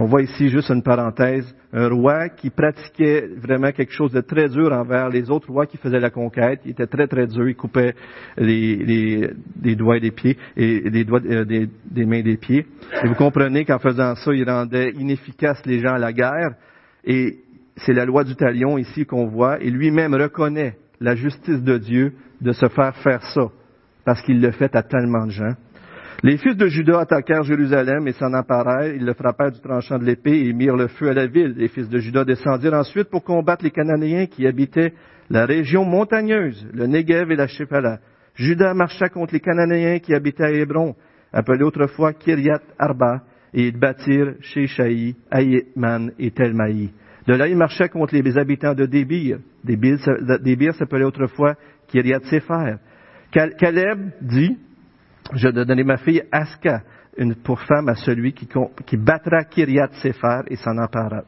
[0.00, 4.48] On voit ici juste une parenthèse, un roi qui pratiquait vraiment quelque chose de très
[4.48, 6.62] dur envers les autres rois qui faisaient la conquête.
[6.64, 7.94] Il était très très dur, il coupait
[8.38, 9.28] les,
[9.76, 12.64] doigts et des pieds et les doigts euh, des, des, mains et des pieds.
[13.04, 16.54] Et vous comprenez qu'en faisant ça, il rendait inefficaces les gens à la guerre.
[17.04, 17.40] Et
[17.76, 19.60] c'est la loi du talion ici qu'on voit.
[19.60, 23.50] Et lui-même reconnaît la justice de Dieu de se faire faire ça
[24.06, 25.54] parce qu'il le fait à tellement de gens.
[26.22, 28.94] Les fils de Judas attaquèrent Jérusalem et s'en emparèrent.
[28.94, 31.54] Ils le frappèrent du tranchant de l'épée et mirent le feu à la ville.
[31.56, 34.92] Les fils de Judas descendirent ensuite pour combattre les Cananéens qui habitaient
[35.30, 38.00] la région montagneuse, le Negev et la Shephala.
[38.34, 40.94] Judas marcha contre les Cananéens qui habitaient à Hébron,
[41.32, 43.22] appelé autrefois Kiryat Arba,
[43.54, 46.90] et ils bâtirent Sheshaï, Ayetman et Telmaï.
[47.26, 49.38] De là, ils marchaient contre les habitants de Débir.
[49.64, 51.54] Débir s'appelait autrefois
[51.88, 52.76] Kiryat Sefer.
[53.30, 54.58] Caleb dit,
[55.34, 56.82] je donnerai ma fille Aska
[57.16, 58.48] une, pour femme à celui qui,
[58.86, 61.24] qui battra Kiryat Sefer et s'en emparera.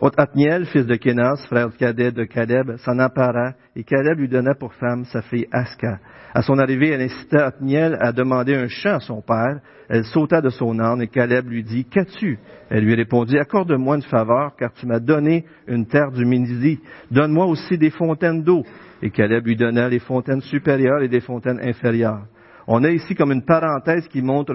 [0.00, 4.74] Othniel, fils de Kénas, frère cadet de Caleb, s'en empara, et Caleb lui donna pour
[4.74, 5.98] femme sa fille Aska.
[6.34, 9.60] À son arrivée, elle incita Othniel à demander un champ à son père.
[9.88, 12.38] Elle sauta de son âne, et Caleb lui dit, Qu'as-tu?
[12.70, 16.80] Elle lui répondit, Accorde-moi une faveur, car tu m'as donné une terre du Midi.
[17.10, 18.64] Donne-moi aussi des fontaines d'eau.
[19.00, 22.26] Et Caleb lui donna les fontaines supérieures et des fontaines inférieures.
[22.66, 24.54] On a ici comme une parenthèse qui montre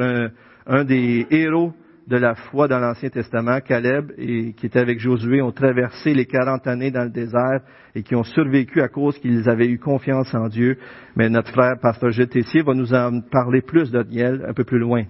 [0.65, 1.73] un, des héros
[2.07, 6.25] de la foi dans l'Ancien Testament, Caleb, et qui était avec Josué, ont traversé les
[6.25, 7.61] 40 années dans le désert
[7.93, 10.77] et qui ont survécu à cause qu'ils avaient eu confiance en Dieu.
[11.15, 15.03] Mais notre frère, pasteur Tessier, va nous en parler plus d'Otniel un peu plus loin.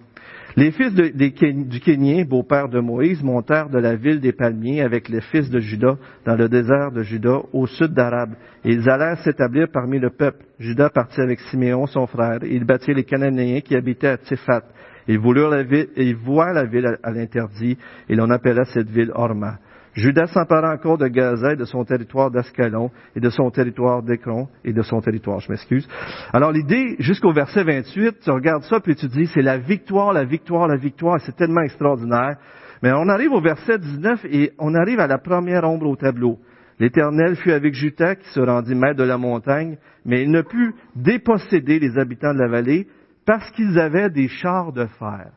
[0.60, 5.22] Les fils du Kénien, beau-père de Moïse, montèrent de la ville des palmiers avec les
[5.22, 5.96] fils de Judas
[6.26, 8.34] dans le désert de Juda au sud d'Arabe.
[8.66, 10.44] Et ils allèrent s'établir parmi le peuple.
[10.60, 14.64] Judas partit avec Siméon, son frère, et ils battirent les Cananéens qui habitaient à Tifat.
[15.08, 17.78] Ils voulurent la ville, ils voient la ville à, l'interdit,
[18.10, 19.60] et l'on appela cette ville Orma.
[19.94, 24.48] Judas s'empara encore de Gaza et de son territoire d'Ascalon et de son territoire d'Écron
[24.64, 25.88] et de son territoire, je m'excuse.
[26.32, 30.26] Alors l'idée, jusqu'au verset 28, tu regardes ça puis tu dis, c'est la victoire, la
[30.26, 32.38] victoire, la victoire, c'est tellement extraordinaire.
[32.82, 36.38] Mais on arrive au verset 19 et on arrive à la première ombre au tableau.
[36.80, 40.74] L'Éternel fut avec Judas qui se rendit maître de la montagne, mais il ne put
[40.96, 42.88] déposséder les habitants de la vallée
[43.26, 45.32] parce qu'ils avaient des chars de fer.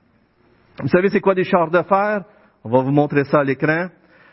[0.80, 2.24] Vous savez c'est quoi des chars de fer?
[2.64, 3.88] On va vous montrer ça à l'écran.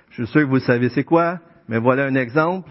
[0.09, 2.69] Je suis sûr que vous savez c'est quoi, mais voilà un exemple.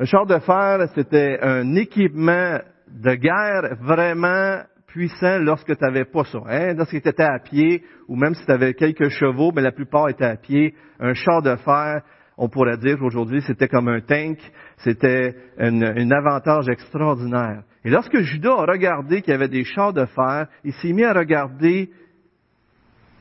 [0.00, 6.24] Un char de fer, c'était un équipement de guerre vraiment puissant lorsque tu n'avais pas
[6.24, 6.38] ça.
[6.48, 6.74] Hein?
[6.74, 10.08] Lorsque tu étais à pied, ou même si tu avais quelques chevaux, mais la plupart
[10.08, 10.74] étaient à pied.
[11.00, 12.02] Un char de fer,
[12.38, 14.38] on pourrait dire aujourd'hui, c'était comme un tank.
[14.78, 17.62] C'était un, avantage extraordinaire.
[17.84, 21.04] Et lorsque Judas a regardé qu'il y avait des chars de fer, il s'est mis
[21.04, 21.90] à regarder,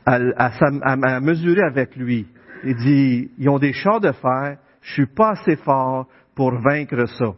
[0.06, 2.27] à mesurer avec lui.
[2.63, 7.06] Il dit, ils ont des chars de fer, je suis pas assez fort pour vaincre
[7.06, 7.34] ça,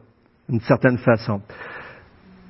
[0.50, 1.42] d'une certaine façon.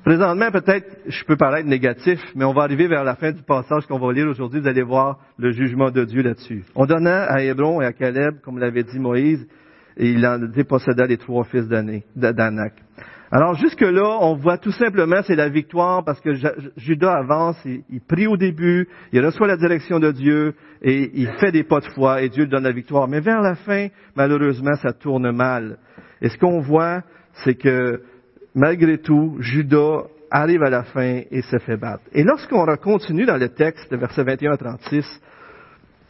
[0.04, 3.86] Présentement, peut-être, je peux paraître négatif, mais on va arriver vers la fin du passage
[3.86, 4.60] qu'on va lire aujourd'hui.
[4.60, 6.64] Vous allez voir le jugement de Dieu là-dessus.
[6.76, 9.44] On donna à Hébron et à Caleb, comme l'avait dit Moïse,
[9.96, 12.74] et il en déposséda les trois fils d'Anak.
[13.32, 16.30] Alors jusque-là, on voit tout simplement c'est la victoire parce que
[16.76, 21.50] Judas avance, il, prie au début, il reçoit la direction de Dieu et il fait
[21.50, 23.08] des pas de foi et Dieu lui donne la victoire.
[23.08, 25.78] Mais vers la fin, malheureusement, ça tourne mal.
[26.22, 27.02] Et ce qu'on voit,
[27.44, 28.00] c'est que
[28.54, 32.04] malgré tout, Judas arrive à la fin et se fait battre.
[32.12, 35.20] Et lorsqu'on continue dans le texte, verset 21 à 36,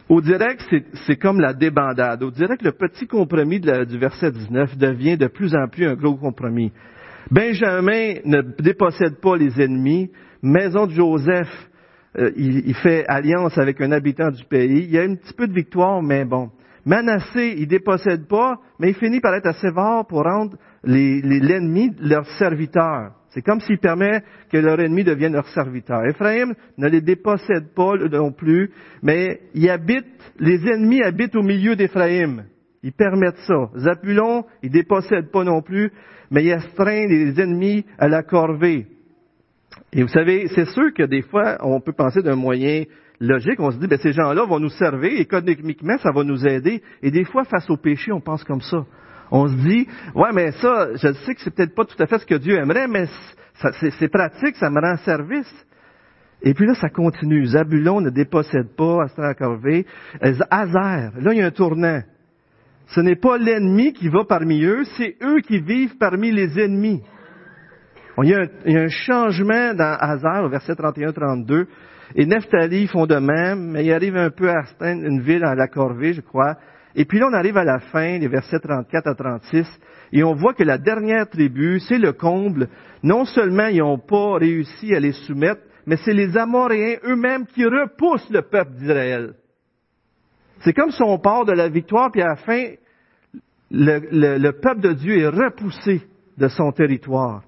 [0.09, 0.63] au direct,
[1.07, 2.23] c'est comme la débandade.
[2.23, 6.15] Au direct, le petit compromis du verset 19 devient de plus en plus un gros
[6.15, 6.73] compromis.
[7.31, 10.11] Benjamin ne dépossède pas les ennemis.
[10.43, 11.49] Maison de Joseph,
[12.19, 14.85] euh, il, fait alliance avec un habitant du pays.
[14.85, 16.51] Il y a un petit peu de victoire, mais bon.
[16.85, 22.27] Manassé, il dépossède pas, mais il finit par être assez fort pour rendre l'ennemi leur
[22.39, 23.11] serviteur.
[23.31, 26.07] C'est comme s'il permet que leur ennemi devienne leur serviteur.
[26.07, 28.71] Ephraim ne les dépossède pas non plus,
[29.03, 30.07] mais il habite,
[30.39, 32.45] les ennemis habitent au milieu d'Ephraim.
[32.85, 33.69] Ils permettent ça.
[33.77, 35.91] Zapulon, il dépossède pas non plus,
[36.31, 38.87] mais il astreint les ennemis à la corvée.
[39.93, 42.85] Et vous savez, c'est sûr que des fois, on peut penser d'un moyen
[43.21, 43.61] logique.
[43.61, 46.83] On se dit, ben, ces gens-là vont nous servir, économiquement, ça va nous aider.
[47.03, 48.85] Et des fois, face au péché, on pense comme ça.
[49.31, 52.19] On se dit, ouais, mais ça, je sais que c'est peut-être pas tout à fait
[52.19, 53.07] ce que Dieu aimerait, mais
[53.99, 55.67] c'est pratique, ça me rend service.
[56.43, 57.47] Et puis là, ça continue.
[57.47, 59.87] Zabulon ne dépossède pas Astrid Corvée.
[60.21, 62.03] Hazer, là, il y a un tournant.
[62.89, 67.03] Ce n'est pas l'ennemi qui va parmi eux, c'est eux qui vivent parmi les ennemis.
[68.23, 68.47] Il y, a
[68.83, 71.67] un, changement dans Hazard, au verset 31-32.
[72.15, 75.55] Et Nephtali font de même, mais il arrive un peu à Arsène, une ville à
[75.55, 76.57] la corvée, je crois.
[76.95, 79.67] Et puis là, on arrive à la fin, les versets 34 à 36,
[80.13, 82.69] et on voit que la dernière tribu, c'est le comble.
[83.03, 87.67] Non seulement ils n'ont pas réussi à les soumettre, mais c'est les Amoréens eux-mêmes qui
[87.67, 89.35] repoussent le peuple d'Israël.
[90.61, 92.65] C'est comme si on part de la victoire, puis à la fin,
[93.71, 96.03] le, le, le peuple de Dieu est repoussé
[96.39, 97.43] de son territoire.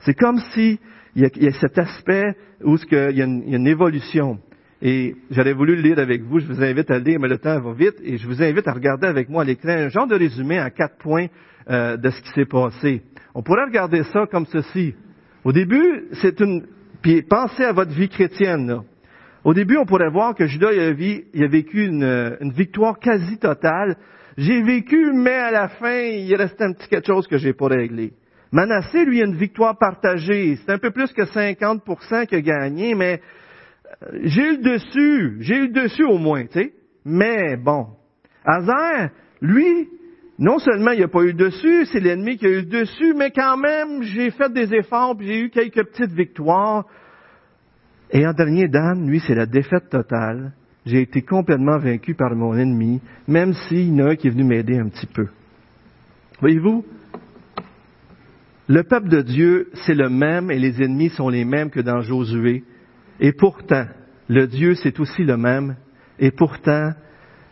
[0.00, 0.78] C'est comme si
[1.14, 3.54] il y, a, il y a cet aspect où il y, a une, il y
[3.54, 4.38] a une évolution.
[4.80, 7.38] Et j'aurais voulu le lire avec vous, je vous invite à le lire, mais le
[7.38, 10.08] temps va vite, et je vous invite à regarder avec moi à l'écran un genre
[10.08, 11.26] de résumé en quatre points
[11.70, 13.02] euh, de ce qui s'est passé.
[13.34, 14.94] On pourrait regarder ça comme ceci.
[15.44, 16.66] Au début, c'est une...
[17.00, 18.66] Puis pensez à votre vie chrétienne.
[18.66, 18.82] Là.
[19.44, 20.80] Au début, on pourrait voir que Judas il
[21.42, 23.96] a, vécu une, victoire quasi totale.
[24.36, 27.66] J'ai vécu, mais à la fin, il restait un petit quelque chose que j'ai pas
[27.66, 28.12] réglé.
[28.52, 30.56] Manassé, lui, a une victoire partagée.
[30.56, 33.20] C'est un peu plus que 50% qu'il a gagné, mais
[34.02, 35.36] euh, j'ai eu le dessus.
[35.40, 36.72] J'ai eu le dessus au moins, tu sais.
[37.04, 37.86] Mais bon.
[38.44, 39.88] Hazer, lui,
[40.38, 43.14] non seulement il n'a pas eu le dessus, c'est l'ennemi qui a eu le dessus,
[43.14, 46.84] mais quand même, j'ai fait des efforts, puis j'ai eu quelques petites victoires.
[48.12, 50.52] Et en dernier, Dan, lui, c'est la défaite totale.
[50.84, 54.30] J'ai été complètement vaincu par mon ennemi, même s'il y en a un qui est
[54.30, 55.28] venu m'aider un petit peu.
[56.40, 56.84] Voyez-vous,
[58.68, 62.00] le peuple de Dieu, c'est le même et les ennemis sont les mêmes que dans
[62.00, 62.64] Josué.
[63.20, 63.86] Et pourtant,
[64.28, 65.76] le Dieu, c'est aussi le même.
[66.18, 66.92] Et pourtant,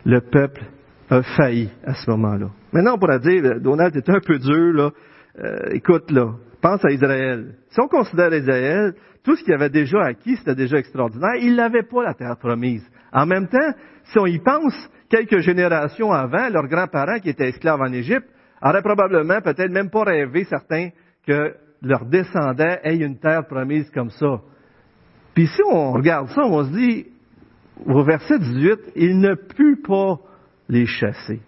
[0.05, 0.63] le peuple
[1.09, 2.51] a failli à ce moment-là.
[2.73, 4.91] Maintenant, on pourra dire, Donald est un peu dur, là.
[5.39, 7.55] Euh, écoute, là, pense à Israël.
[7.69, 11.37] Si on considère Israël, tout ce qu'il avait déjà acquis, c'était déjà extraordinaire.
[11.41, 12.87] Il n'avait pas la terre promise.
[13.13, 13.73] En même temps,
[14.05, 14.75] si on y pense,
[15.09, 18.27] quelques générations avant, leurs grands-parents qui étaient esclaves en Égypte
[18.63, 20.91] auraient probablement peut-être même pas rêvé, certains,
[21.27, 24.41] que leurs descendants aient une terre promise comme ça.
[25.35, 27.07] Puis si on regarde ça, on se dit,
[27.87, 30.19] au verset 18, il ne put pas
[30.69, 31.41] les chasser.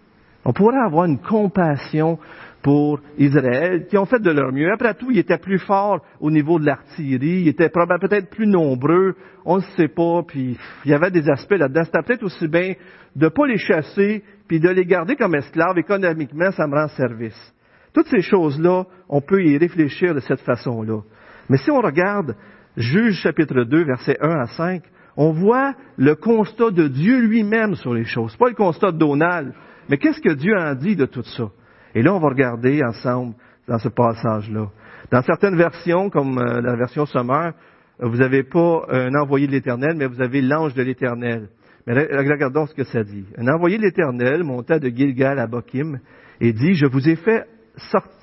[0.45, 2.19] On pourrait avoir une compassion
[2.63, 4.71] pour Israël, qui ont fait de leur mieux.
[4.71, 9.15] Après tout, ils étaient plus forts au niveau de l'artillerie, ils étaient peut-être plus nombreux,
[9.45, 11.83] on ne sait pas, puis il y avait des aspects là-dedans.
[11.83, 12.73] C'était peut-être aussi bien
[13.15, 15.77] de ne pas les chasser, puis de les garder comme esclaves.
[15.77, 17.53] Économiquement, ça me rend service.
[17.93, 21.01] Toutes ces choses-là, on peut y réfléchir de cette façon-là.
[21.49, 22.35] Mais si on regarde
[22.77, 24.83] Juge chapitre 2, versets 1 à 5,
[25.17, 28.35] on voit le constat de Dieu lui-même sur les choses.
[28.37, 29.53] Pas le constat de Donald,
[29.89, 31.51] mais qu'est-ce que Dieu en dit de tout ça?
[31.95, 33.35] Et là, on va regarder ensemble
[33.67, 34.67] dans ce passage-là.
[35.11, 37.53] Dans certaines versions, comme euh, la version sommaire,
[37.99, 41.49] vous n'avez pas un envoyé de l'Éternel, mais vous avez l'ange de l'Éternel.
[41.85, 43.25] Mais regardons ce que ça dit.
[43.37, 45.99] Un envoyé de l'Éternel monta de Gilgal à Bokim
[46.39, 47.45] et dit, je vous ai fait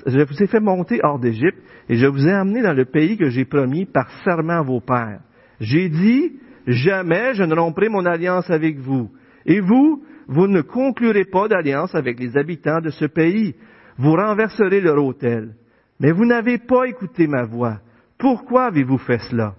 [0.07, 3.17] je vous ai fait monter hors d'Égypte et je vous ai amené dans le pays
[3.17, 5.21] que j'ai promis par serment à vos pères.
[5.59, 9.11] J'ai dit, jamais je ne romprai mon alliance avec vous.
[9.47, 13.55] Et vous, vous ne conclurez pas d'alliance avec les habitants de ce pays.
[13.99, 15.55] Vous renverserez leur autel.
[15.99, 17.79] Mais vous n'avez pas écouté ma voix.
[18.19, 19.55] Pourquoi avez-vous fait cela?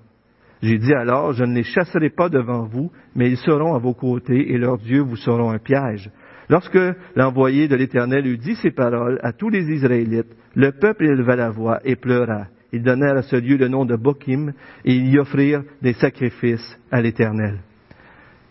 [0.62, 3.94] J'ai dit alors, je ne les chasserai pas devant vous, mais ils seront à vos
[3.94, 6.12] côtés et leurs dieux vous seront un piège.
[6.50, 6.80] Lorsque
[7.16, 11.50] l'envoyé de l'Éternel eut dit ces paroles à tous les Israélites, le peuple éleva la
[11.50, 12.48] voix et pleura.
[12.72, 14.54] Ils donnèrent à ce lieu le nom de Bokim
[14.86, 17.60] et ils y offrirent des sacrifices à l'Éternel.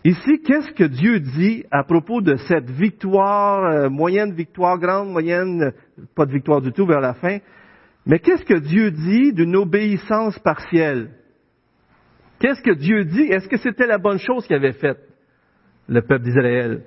[0.03, 5.73] Ici, qu'est-ce que Dieu dit à propos de cette victoire, euh, moyenne victoire, grande, moyenne,
[6.15, 7.37] pas de victoire du tout vers la fin,
[8.05, 11.11] mais qu'est-ce que Dieu dit d'une obéissance partielle?
[12.39, 13.31] Qu'est-ce que Dieu dit?
[13.31, 14.97] Est-ce que c'était la bonne chose qu'il avait faite,
[15.87, 16.81] le peuple d'Israël?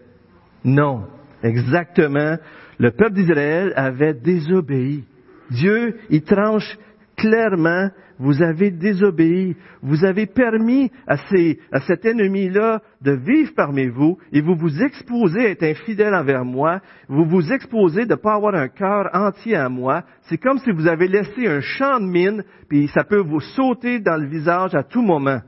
[0.64, 1.06] Non,
[1.44, 2.36] exactement.
[2.78, 5.04] Le peuple d'Israël avait désobéi.
[5.50, 6.76] Dieu, il tranche
[7.24, 13.86] clairement, vous avez désobéi, vous avez permis à, ces, à cet ennemi-là de vivre parmi
[13.86, 18.16] vous et vous vous exposez à être infidèle envers moi, vous vous exposez de ne
[18.16, 20.02] pas avoir un cœur entier à moi.
[20.24, 24.00] C'est comme si vous avez laissé un champ de mine, puis ça peut vous sauter
[24.00, 25.40] dans le visage à tout moment.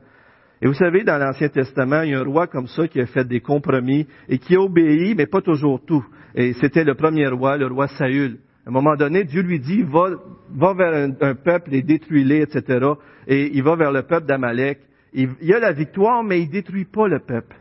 [0.59, 3.05] Et vous savez, dans l'Ancien Testament, il y a un roi comme ça qui a
[3.05, 6.03] fait des compromis et qui a obéi, mais pas toujours tout.
[6.33, 8.39] Et c'était le premier roi, le roi Saül.
[8.67, 10.09] À un moment donné, Dieu lui dit, va,
[10.53, 12.85] va vers un, peuple et détruis-les, etc.
[13.25, 14.79] Et il va vers le peuple d'Amalek.
[15.13, 17.55] Il, il a la victoire, mais il détruit pas le peuple.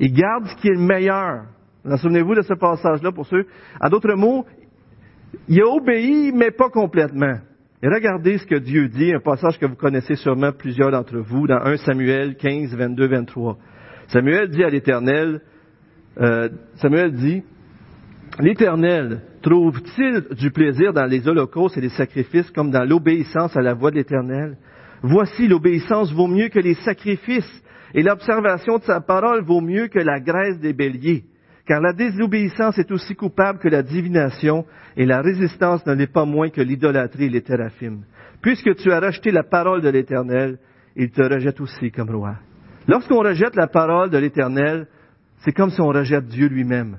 [0.00, 1.44] Il garde ce qui est le meilleur.
[1.84, 3.46] Souvenez-vous de ce passage-là pour ceux?
[3.80, 4.44] En d'autres mots,
[5.46, 7.38] il a obéi, mais pas complètement.
[7.80, 11.46] Et regardez ce que Dieu dit, un passage que vous connaissez sûrement plusieurs d'entre vous,
[11.46, 13.56] dans 1 Samuel 15, 22, 23.
[14.08, 15.42] Samuel dit à l'Éternel,
[16.20, 17.44] euh, Samuel dit,
[18.38, 23.74] L'Éternel, trouve-t-il du plaisir dans les holocaustes et les sacrifices comme dans l'obéissance à la
[23.74, 24.56] voix de l'Éternel?
[25.02, 27.62] Voici, l'obéissance vaut mieux que les sacrifices,
[27.92, 31.24] et l'observation de sa parole vaut mieux que la graisse des béliers.
[31.66, 34.64] Car la désobéissance est aussi coupable que la divination,
[34.96, 38.04] et la résistance ne l'est pas moins que l'idolâtrie et les théraphimes.
[38.42, 40.58] Puisque tu as rejeté la parole de l'Éternel,
[40.96, 42.36] il te rejette aussi comme roi.
[42.88, 44.86] Lorsqu'on rejette la parole de l'Éternel,
[45.38, 46.98] c'est comme si on rejette Dieu lui-même.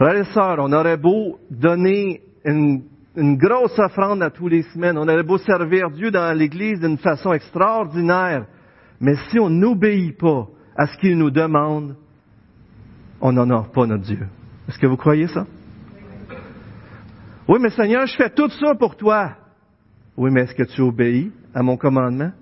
[0.00, 2.84] Frères et sœurs, on aurait beau donner une,
[3.36, 7.34] grosse offrande à tous les semaines, on aurait beau servir Dieu dans l'Église d'une façon
[7.34, 8.46] extraordinaire,
[8.98, 11.96] mais si on n'obéit pas à ce qu'il nous demande,
[13.20, 14.26] on n'honore pas notre Dieu.
[14.68, 15.46] Est-ce que vous croyez ça?
[17.46, 19.32] Oui, mais Seigneur, je fais tout ça pour toi.
[20.16, 22.32] Oui, mais est-ce que tu obéis à mon commandement?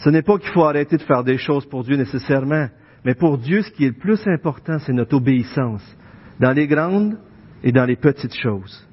[0.00, 2.68] Ce n'est pas qu'il faut arrêter de faire des choses pour Dieu nécessairement,
[3.04, 5.84] mais pour Dieu, ce qui est le plus important, c'est notre obéissance,
[6.38, 7.18] dans les grandes
[7.62, 8.86] et dans les petites choses.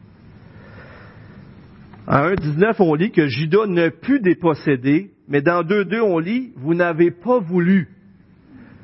[2.07, 6.73] En 1.19, on lit que Judas ne put déposséder, mais dans 2.2, on lit, vous
[6.73, 7.89] n'avez pas voulu.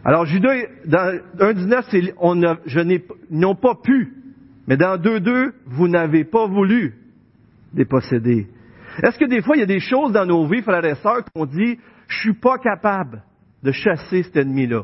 [0.03, 0.55] Alors Judas,
[0.85, 4.13] dans 1.19, c'est, on je n'ai, n'ont pas pu,
[4.67, 6.95] mais dans 2.2, vous n'avez pas voulu
[7.73, 8.47] déposséder.
[9.01, 11.23] Est-ce que des fois, il y a des choses dans nos vies, frères et sœurs,
[11.33, 13.23] qu'on dit, je suis pas capable
[13.63, 14.83] de chasser cet ennemi-là.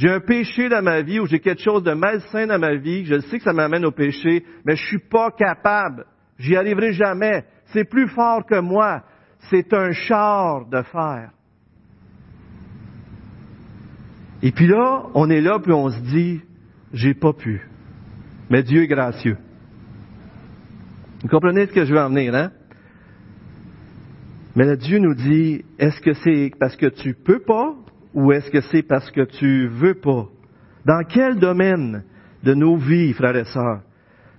[0.00, 3.04] J'ai un péché dans ma vie ou j'ai quelque chose de malsain dans ma vie,
[3.04, 6.06] je sais que ça m'amène au péché, mais je suis pas capable.
[6.38, 7.44] J'y arriverai jamais.
[7.66, 9.02] C'est plus fort que moi.
[9.50, 11.32] C'est un char de fer.
[14.40, 16.40] Et puis là, on est là, puis on se dit,
[16.94, 17.60] j'ai pas pu.
[18.48, 19.36] Mais Dieu est gracieux.
[21.20, 22.52] Vous comprenez ce que je veux en venir, hein?
[24.56, 27.76] Mais là, Dieu nous dit, est-ce que c'est parce que tu peux pas
[28.14, 30.26] ou est-ce que c'est parce que tu veux pas?
[30.84, 32.04] Dans quel domaine
[32.42, 33.82] de nos vies, frères et sœurs,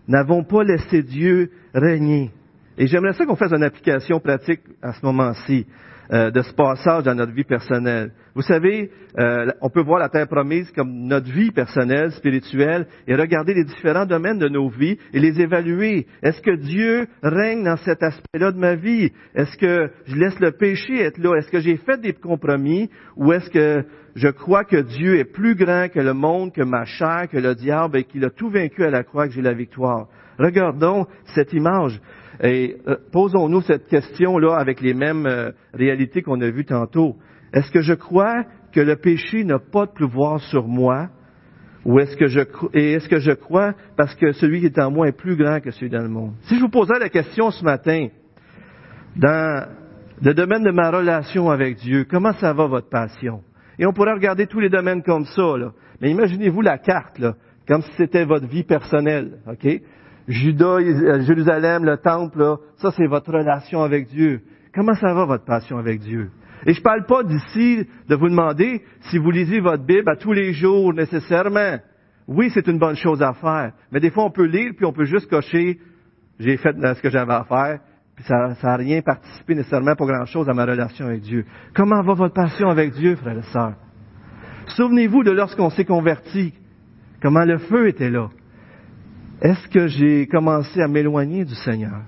[0.07, 2.31] n'avons pas laissé Dieu régner?
[2.77, 5.65] Et j'aimerais ça qu'on fasse une application pratique à ce moment-ci.
[6.11, 8.11] Euh, de ce passage dans notre vie personnelle.
[8.33, 8.89] Vous savez,
[9.19, 13.65] euh, on peut voir la terre promise comme notre vie personnelle, spirituelle, et regarder les
[13.65, 16.07] différents domaines de nos vies et les évaluer.
[16.23, 19.11] Est-ce que Dieu règne dans cet aspect-là de ma vie?
[19.35, 21.35] Est-ce que je laisse le péché être là?
[21.37, 22.89] Est-ce que j'ai fait des compromis?
[23.17, 23.83] Ou est-ce que
[24.15, 27.53] je crois que Dieu est plus grand que le monde, que ma chair, que le
[27.53, 30.07] diable, et qu'il a tout vaincu à la croix, que j'ai la victoire?
[30.39, 31.99] Regardons cette image.
[32.41, 37.17] Et euh, posons-nous cette question-là avec les mêmes euh, réalités qu'on a vues tantôt.
[37.53, 41.09] Est-ce que je crois que le péché n'a pas de pouvoir sur moi?
[41.83, 42.41] Ou est-ce que je
[42.73, 45.59] et est-ce que je crois parce que celui qui est en moi est plus grand
[45.59, 46.33] que celui dans le monde?
[46.43, 48.07] Si je vous posais la question ce matin,
[49.15, 49.67] dans
[50.21, 53.41] le domaine de ma relation avec Dieu, comment ça va votre passion?
[53.79, 55.71] Et on pourrait regarder tous les domaines comme ça, là.
[55.99, 57.35] Mais imaginez-vous la carte, là,
[57.67, 59.81] comme si c'était votre vie personnelle, OK?
[60.27, 64.41] Judas, euh, Jérusalem, le temple, ça c'est votre relation avec Dieu.
[64.73, 66.29] Comment ça va votre passion avec Dieu?
[66.65, 70.15] Et je ne parle pas d'ici de vous demander si vous lisez votre Bible à
[70.15, 71.77] tous les jours nécessairement.
[72.27, 73.73] Oui, c'est une bonne chose à faire.
[73.91, 75.79] Mais des fois, on peut lire, puis on peut juste cocher,
[76.39, 77.79] j'ai fait ce que j'avais à faire,
[78.15, 81.45] puis ça n'a rien participé nécessairement pour grand-chose à ma relation avec Dieu.
[81.73, 83.75] Comment va votre passion avec Dieu, frères et sœurs?
[84.67, 86.53] Souvenez-vous de lorsqu'on s'est converti,
[87.21, 88.29] comment le feu était là.
[89.41, 92.01] Est-ce que j'ai commencé à m'éloigner du Seigneur?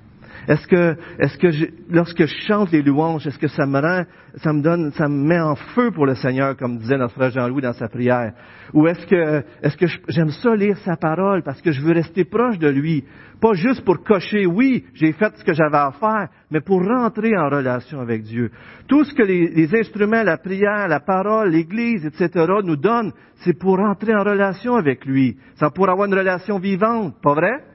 [0.48, 4.04] Est-ce que, est-ce que lorsque je chante les louanges, est-ce que ça me rend,
[4.38, 7.32] ça me donne, ça me met en feu pour le Seigneur, comme disait notre frère
[7.32, 8.34] Jean-Louis dans sa prière?
[8.74, 12.26] Ou est-ce que, est-ce que j'aime ça lire sa parole parce que je veux rester
[12.26, 13.06] proche de lui?
[13.40, 17.38] Pas juste pour cocher, oui, j'ai fait ce que j'avais à faire, mais pour rentrer
[17.38, 18.52] en relation avec Dieu.
[18.88, 22.46] Tout ce que les, instruments, la prière, la parole, l'Église, etc.
[22.64, 23.12] nous donnent,
[23.44, 25.38] c'est pour entrer en relation avec lui.
[25.56, 27.73] C'est pour avoir une relation vivante, pas vrai?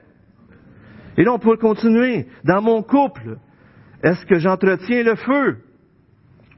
[1.19, 2.27] Et là, on peut continuer.
[2.45, 3.37] Dans mon couple,
[4.01, 5.57] est-ce que j'entretiens le feu?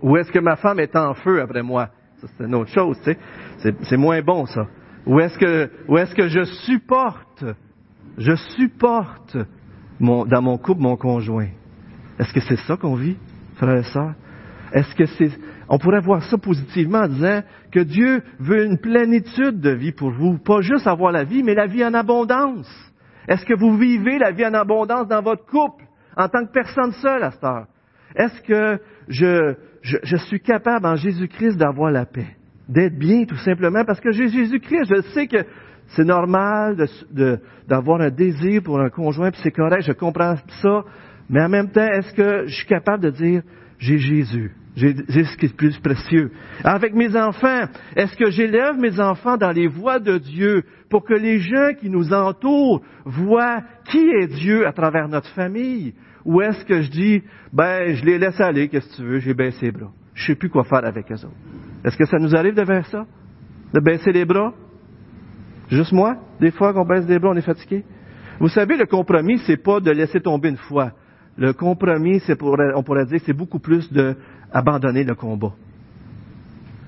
[0.01, 1.89] Ou est-ce que ma femme est en feu après moi?
[2.19, 3.13] Ça, c'est une autre chose, tu
[3.57, 3.75] sais.
[3.83, 4.67] C'est, moins bon, ça.
[5.07, 7.43] Ou est-ce que, ou est-ce que je supporte,
[8.19, 9.35] je supporte
[9.99, 11.49] dans mon couple mon conjoint?
[12.19, 13.17] Est-ce que c'est ça qu'on vit,
[13.55, 14.13] frères et sœurs?
[14.73, 15.31] Est-ce que c'est,
[15.69, 20.11] on pourrait voir ça positivement en disant que Dieu veut une plénitude de vie pour
[20.11, 22.90] vous, pas juste avoir la vie, mais la vie en abondance.
[23.27, 25.85] Est-ce que vous vivez la vie en abondance dans votre couple
[26.17, 27.67] en tant que personne seule à cette heure?
[28.15, 32.35] Est-ce que je, suis capable en Jésus-Christ d'avoir la paix?
[32.67, 33.83] D'être bien tout simplement?
[33.85, 34.93] Parce que j'ai Jésus-Christ.
[34.95, 35.45] Je sais que
[35.95, 36.77] c'est normal
[37.67, 40.83] d'avoir un désir pour un conjoint, puis c'est correct, je comprends ça.
[41.29, 43.41] Mais en même temps, est-ce que je suis capable de dire,
[43.77, 46.31] j'ai Jésus, J'ai ce qui est plus précieux.
[46.63, 47.65] Avec mes enfants,
[47.95, 51.89] est-ce que j'élève mes enfants dans les voies de Dieu pour que les gens qui
[51.89, 55.93] nous entourent voient qui est Dieu à travers notre famille?
[56.23, 59.33] Ou est-ce que je dis, ben, je les laisse aller, qu'est-ce que tu veux, j'ai
[59.33, 59.91] baissé les bras.
[60.13, 61.35] Je sais plus quoi faire avec eux autres.
[61.83, 63.05] Est-ce que ça nous arrive de faire ça?
[63.73, 64.53] De baisser les bras?
[65.69, 66.15] Juste moi?
[66.39, 67.83] Des fois qu'on baisse les bras, on est fatigué?
[68.39, 70.91] Vous savez, le compromis, c'est pas de laisser tomber une foi.
[71.37, 74.15] Le compromis, pour, on pourrait dire, c'est beaucoup plus de
[74.51, 75.53] abandonner le combat.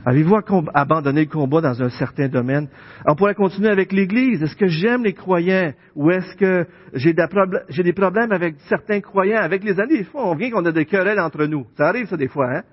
[0.06, 0.36] Avez-vous
[0.74, 2.68] abandonné le combat dans un certain domaine?
[3.06, 4.44] On pourrait continuer avec l'Église.
[4.44, 5.72] Est-ce que j'aime les croyants?
[5.96, 9.42] Ou est-ce que j'ai des, problèmes avec certains croyants?
[9.42, 11.66] Avec les années, des fois, on vient qu'on a des querelles entre nous.
[11.78, 12.50] Ça arrive, ça, des fois.
[12.54, 12.64] Hein?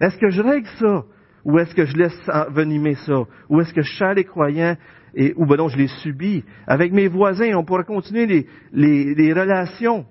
[0.00, 1.04] Est-ce que je règle ça?
[1.44, 3.22] Ou est-ce que je laisse venimer ça?
[3.48, 4.76] Ou est-ce que je chère les croyants
[5.14, 6.44] et, ou ben non, je les subis?
[6.66, 10.06] Avec mes voisins, on pourrait continuer les relations.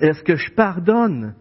[0.00, 1.34] Est-ce que je pardonne?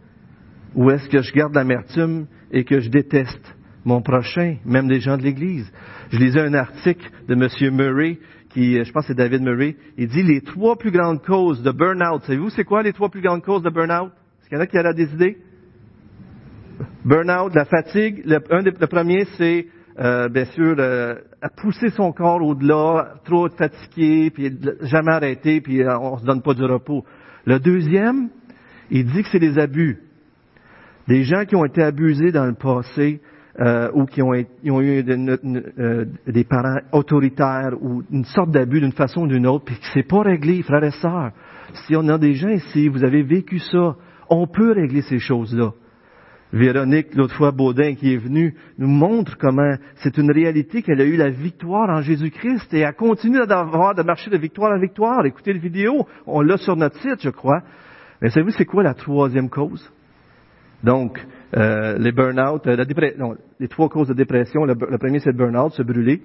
[0.75, 5.17] Ou est-ce que je garde l'amertume et que je déteste mon prochain, même des gens
[5.17, 5.71] de l'Église?
[6.11, 7.75] Je lisais un article de M.
[7.75, 11.61] Murray, qui, je pense que c'est David Murray, il dit les trois plus grandes causes
[11.61, 12.23] de burn-out.
[12.23, 14.11] Savez-vous c'est quoi les trois plus grandes causes de burn-out?
[14.41, 15.37] Est-ce qu'il y en a qui auraient des idées?
[17.05, 18.21] Burn-out, la fatigue.
[18.25, 19.67] Le, un des, premier, c'est
[19.99, 21.15] euh, bien sûr euh,
[21.57, 24.51] pousser son corps au-delà, trop fatigué, puis
[24.81, 27.03] jamais arrêter, puis euh, on se donne pas du repos.
[27.45, 28.29] Le deuxième,
[28.93, 29.97] il dit que c'est les abus.
[31.07, 33.19] Des gens qui ont été abusés dans le passé
[33.59, 39.21] euh, ou qui ont, eu euh, des parents autoritaires ou une sorte d'abus d'une façon
[39.21, 41.31] ou d'une autre, puis que c'est pas réglé, frères et sœurs.
[41.73, 43.95] Si on a des gens ici, vous avez vécu ça,
[44.29, 45.71] on peut régler ces choses-là.
[46.51, 51.05] Véronique, l'autre fois, Baudin, qui est venue, nous montre comment c'est une réalité qu'elle a
[51.05, 55.25] eu la victoire en Jésus-Christ et elle continue d'avoir de marcher de victoire en victoire.
[55.25, 57.63] Écoutez la vidéo, on l'a sur notre site, je crois.
[58.23, 59.91] Mais savez-vous, c'est quoi la troisième cause?
[60.81, 61.19] Donc,
[61.57, 62.85] euh, les burn-out, euh,
[63.59, 64.63] les trois causes de dépression.
[64.63, 66.21] Le, premier, c'est le burn-out, se brûler.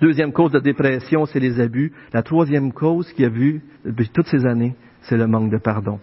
[0.00, 1.92] Deuxième cause de dépression, c'est les abus.
[2.12, 5.58] La troisième cause qu'il y a vu depuis toutes ces années, c'est le manque de
[5.58, 6.00] pardon.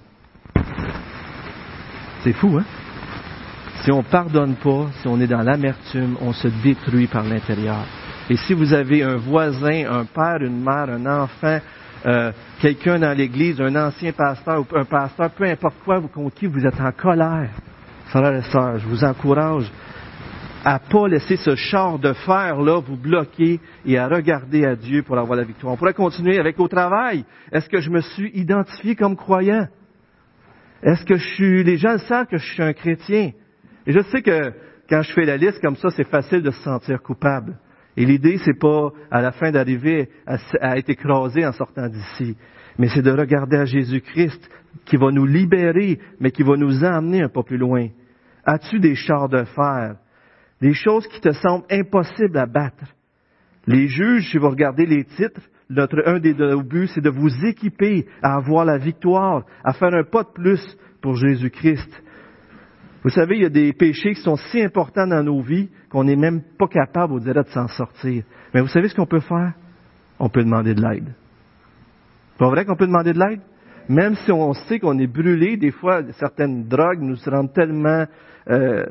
[2.21, 2.65] C'est fou, hein?
[3.83, 7.83] Si on pardonne pas, si on est dans l'amertume, on se détruit par l'intérieur.
[8.29, 11.59] Et si vous avez un voisin, un père, une mère, un enfant,
[12.05, 16.35] euh, quelqu'un dans l'Église, un ancien pasteur ou un pasteur, peu importe quoi, vous contre
[16.35, 17.49] qui vous êtes en colère.
[18.07, 19.71] Frères et sœurs, je vous encourage
[20.63, 25.17] à pas laisser ce char de fer-là vous bloquer et à regarder à Dieu pour
[25.17, 25.73] avoir la victoire.
[25.73, 27.25] On pourrait continuer avec au travail.
[27.51, 29.67] Est-ce que je me suis identifié comme croyant?
[30.83, 33.31] Est-ce que je suis, les gens savent que je suis un chrétien?
[33.85, 34.53] Et je sais que
[34.89, 37.57] quand je fais la liste comme ça, c'est facile de se sentir coupable.
[37.97, 42.37] Et l'idée, c'est pas à la fin d'arriver à, être écrasé en sortant d'ici,
[42.77, 44.49] mais c'est de regarder à Jésus-Christ
[44.85, 47.87] qui va nous libérer, mais qui va nous emmener un peu plus loin.
[48.45, 49.95] As-tu des chars de fer?
[50.61, 52.85] Des choses qui te semblent impossibles à battre.
[53.67, 57.45] Les juges, si vous regardez les titres, notre, un des deux buts, c'est de vous
[57.45, 62.03] équiper à avoir la victoire, à faire un pas de plus pour Jésus-Christ.
[63.03, 66.03] Vous savez, il y a des péchés qui sont si importants dans nos vies qu'on
[66.03, 68.23] n'est même pas capable, au dirait, de s'en sortir.
[68.53, 69.53] Mais vous savez ce qu'on peut faire?
[70.19, 71.15] On peut demander de l'aide.
[72.37, 73.41] Pas vrai qu'on peut demander de l'aide?
[73.89, 78.05] Même si on sait qu'on est brûlé, des fois, certaines drogues nous rendent tellement
[78.49, 78.85] euh,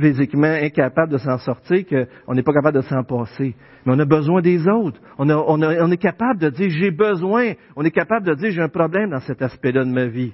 [0.00, 3.54] physiquement incapables de s'en sortir qu'on n'est pas capable de s'en passer.
[3.84, 5.00] Mais on a besoin des autres.
[5.18, 7.52] On, on est capable de dire j'ai besoin.
[7.74, 10.32] On est capable de dire j'ai un problème dans cet aspect-là de ma vie.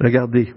[0.00, 0.54] Regardez.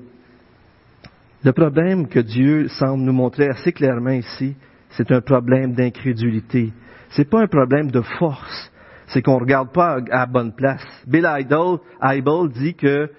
[1.44, 4.56] Le problème que Dieu semble nous montrer assez clairement ici,
[4.92, 6.72] c'est un problème d'incrédulité.
[7.10, 8.72] C'est pas un problème de force.
[9.08, 10.86] C'est qu'on ne regarde pas à bonne place.
[11.06, 13.12] Bill Idol, dit que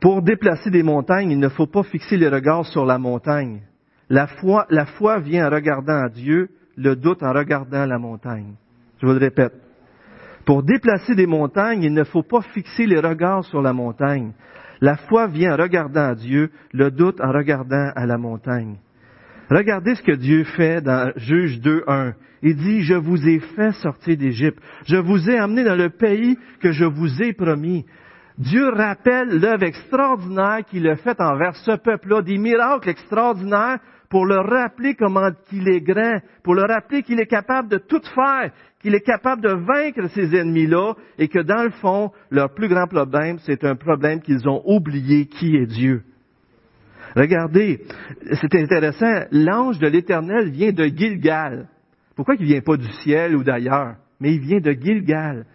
[0.00, 3.60] pour déplacer des montagnes, il ne faut pas fixer les regards sur la montagne.
[4.08, 8.54] La foi, la foi vient en regardant à Dieu, le doute en regardant la montagne.
[9.00, 9.54] Je vous le répète.
[10.44, 14.32] Pour déplacer des montagnes, il ne faut pas fixer les regards sur la montagne.
[14.80, 18.78] La foi vient en regardant à Dieu, le doute en regardant à la montagne.
[19.50, 22.14] Regardez ce que Dieu fait dans Juge 2.1.
[22.42, 24.58] Il dit, je vous ai fait sortir d'Égypte.
[24.86, 27.84] Je vous ai amené dans le pays que je vous ai promis.
[28.38, 33.80] Dieu rappelle l'œuvre extraordinaire qu'il a faite envers ce peuple-là, des miracles extraordinaires
[34.10, 38.02] pour leur rappeler comment qu'il est grand, pour leur rappeler qu'il est capable de tout
[38.12, 38.50] faire,
[38.80, 42.88] qu'il est capable de vaincre ces ennemis-là et que dans le fond, leur plus grand
[42.88, 46.02] problème, c'est un problème qu'ils ont oublié qui est Dieu.
[47.14, 47.82] Regardez,
[48.32, 51.68] c'est intéressant, l'ange de l'Éternel vient de Gilgal.
[52.16, 53.94] Pourquoi il vient pas du ciel ou d'ailleurs?
[54.20, 55.46] Mais il vient de Gilgal.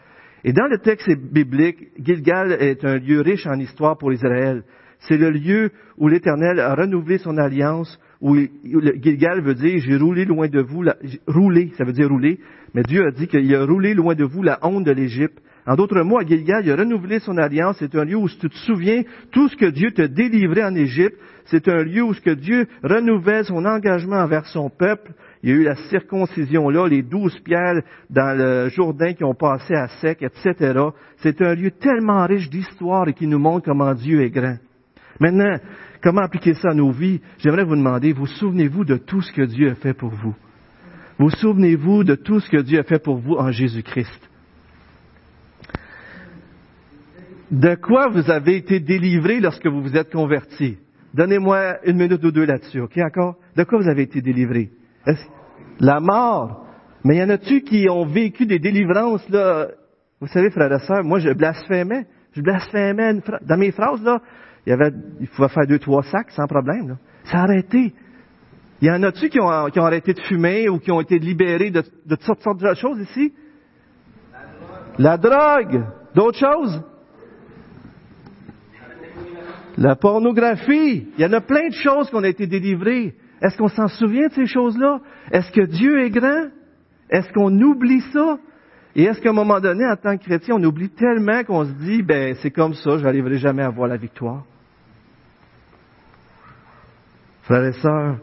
[0.46, 4.64] Et dans le texte biblique, Gilgal est un lieu riche en histoire pour Israël.
[5.00, 10.26] c'est le lieu où l'Éternel a renouvelé son alliance, où Gilgal veut dire, j'ai roulé
[10.26, 10.96] loin de vous, la,
[11.28, 12.40] roulé, ça veut dire rouler,
[12.74, 15.40] mais Dieu a dit qu'il a roulé loin de vous la honte de l'Égypte.
[15.68, 17.78] En d'autres mots, Gilgal, il a renouvelé son alliance.
[17.80, 19.02] C'est un lieu où, si tu te souviens,
[19.32, 22.68] tout ce que Dieu t'a délivré en Égypte, c'est un lieu où ce que Dieu
[22.84, 25.14] renouvelle son engagement envers son peuple.
[25.42, 29.34] Il y a eu la circoncision là, les douze pierres dans le Jourdain qui ont
[29.34, 30.80] passé à sec, etc.
[31.18, 34.58] C'est un lieu tellement riche d'histoire et qui nous montre comment Dieu est grand.
[35.20, 35.58] Maintenant,
[36.06, 37.20] comment appliquer ça à nos vies?
[37.40, 40.36] J'aimerais vous demander, vous souvenez-vous de tout ce que Dieu a fait pour vous?
[41.18, 44.30] Vous souvenez-vous de tout ce que Dieu a fait pour vous en Jésus-Christ?
[47.50, 50.78] De quoi vous avez été délivré lorsque vous vous êtes converti?
[51.16, 53.38] Donnez-moi une minute ou deux là-dessus, ok encore?
[53.56, 54.70] De quoi vous avez été délivré?
[55.80, 56.68] La mort?
[57.04, 59.70] Mais y en a-tu qui ont vécu des délivrances, là?
[60.22, 62.06] Vous savez, frères et sœurs, moi, je blasphémais.
[62.34, 63.22] Je blasphémais.
[63.42, 64.22] Dans mes phrases, là,
[64.66, 66.96] il il pouvait faire deux, trois sacs sans problème, là.
[67.26, 67.94] Ça a arrêté.
[68.82, 71.72] Y en a-tu qui ont, qui ont arrêté de fumer ou qui ont été libérés
[71.72, 73.34] de, toutes sortes de choses ici?
[74.98, 75.86] La drogue.
[76.14, 76.84] D'autres choses?
[79.78, 81.08] La pornographie.
[81.18, 83.16] Il y en a plein de choses qu'on a été délivrées.
[83.42, 85.00] Est-ce qu'on s'en souvient de ces choses-là?
[85.32, 86.50] Est-ce que Dieu est grand?
[87.10, 88.38] Est-ce qu'on oublie ça?
[88.96, 91.72] Et est-ce qu'à un moment donné, en tant que chrétien, on oublie tellement qu'on se
[91.72, 94.46] dit, ben, c'est comme ça, je n'arriverai jamais à voir la victoire?
[97.46, 98.18] Frères et sœurs,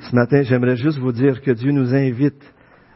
[0.00, 2.42] ce matin, j'aimerais juste vous dire que Dieu nous invite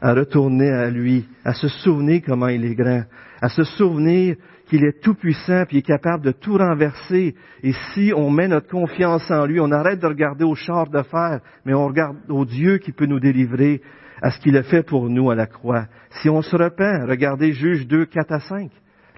[0.00, 3.02] à retourner à lui, à se souvenir comment il est grand,
[3.42, 4.36] à se souvenir
[4.70, 7.34] qu'il est tout puissant puis est capable de tout renverser.
[7.62, 11.02] Et si on met notre confiance en lui, on arrête de regarder au char de
[11.02, 13.82] fer, mais on regarde au Dieu qui peut nous délivrer
[14.22, 15.84] à ce qu'il a fait pour nous à la croix.
[16.22, 18.70] Si on se repent, regardez Juge 2, 4 à 5.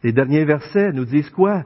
[0.03, 1.63] Les derniers versets nous disent quoi?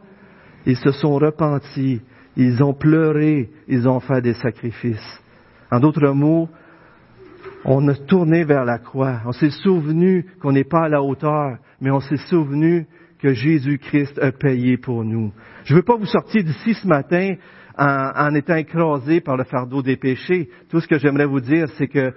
[0.67, 2.03] Ils se sont repentis,
[2.37, 5.23] ils ont pleuré, ils ont fait des sacrifices.
[5.71, 6.49] En d'autres mots,
[7.65, 9.21] on a tourné vers la croix.
[9.27, 12.87] On s'est souvenu qu'on n'est pas à la hauteur, mais on s'est souvenu
[13.19, 15.33] que Jésus-Christ a payé pour nous.
[15.65, 17.35] Je ne veux pas vous sortir d'ici ce matin
[17.79, 20.49] en, étant écrasé par le fardeau des péchés.
[20.71, 22.13] Tout ce que j'aimerais vous dire, c'est qu'il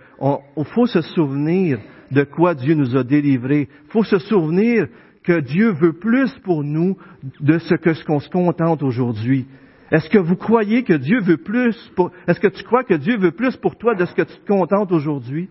[0.73, 1.79] faut se souvenir
[2.11, 3.67] de quoi Dieu nous a délivrés.
[3.85, 4.87] Il faut se souvenir
[5.23, 6.97] que Dieu veut plus pour nous
[7.39, 9.47] de ce que ce qu'on se contente aujourd'hui.
[9.91, 13.17] Est-ce que vous croyez que Dieu veut plus pour, est-ce que tu crois que Dieu
[13.17, 15.49] veut plus pour toi de ce que tu te contentes aujourd'hui?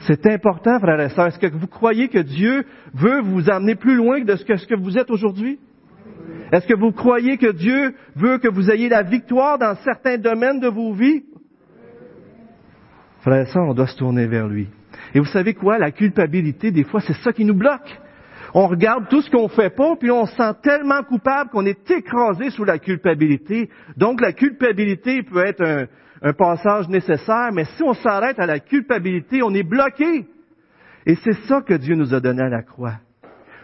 [0.00, 1.28] C'est important, frères et sœurs.
[1.28, 4.98] Est-ce que vous croyez que Dieu veut vous amener plus loin de ce que, vous
[4.98, 5.60] êtes aujourd'hui?
[6.50, 10.58] Est-ce que vous croyez que Dieu veut que vous ayez la victoire dans certains domaines
[10.58, 11.22] de vos vies?
[13.20, 14.66] Frères et sœurs, on doit se tourner vers lui.
[15.14, 15.78] Et vous savez quoi?
[15.78, 18.00] La culpabilité, des fois, c'est ça qui nous bloque.
[18.54, 21.90] On regarde tout ce qu'on fait pas, puis on se sent tellement coupable qu'on est
[21.90, 23.70] écrasé sous la culpabilité.
[23.96, 25.62] Donc, la culpabilité peut être
[26.22, 30.26] un, passage nécessaire, mais si on s'arrête à la culpabilité, on est bloqué.
[31.04, 32.94] Et c'est ça que Dieu nous a donné à la croix.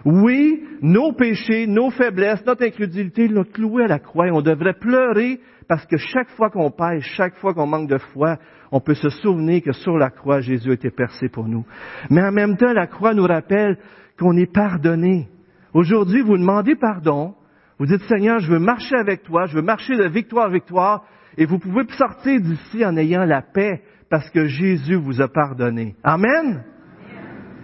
[0.04, 4.74] Oui, nos péchés, nos faiblesses, notre incrédulité l'ont cloué à la croix et on devrait
[4.74, 8.38] pleurer parce que chaque fois qu'on pêche, chaque fois qu'on manque de foi,
[8.72, 11.64] on peut se souvenir que sur la croix, Jésus été percé pour nous.
[12.10, 13.76] Mais en même temps, la croix nous rappelle
[14.18, 15.28] qu'on est pardonné.
[15.72, 17.34] Aujourd'hui, vous demandez pardon.
[17.78, 21.04] Vous dites, Seigneur, je veux marcher avec toi, je veux marcher de victoire en victoire,
[21.36, 25.94] et vous pouvez sortir d'ici en ayant la paix parce que Jésus vous a pardonné.
[26.02, 26.64] Amen?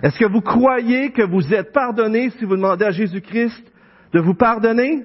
[0.02, 3.72] Est-ce que vous croyez que vous êtes pardonné si vous demandez à Jésus-Christ
[4.12, 5.04] de vous pardonner?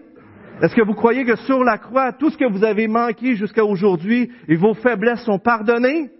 [0.61, 3.63] Est-ce que vous croyez que sur la croix, tout ce que vous avez manqué jusqu'à
[3.63, 6.11] aujourd'hui et vos faiblesses sont pardonnées?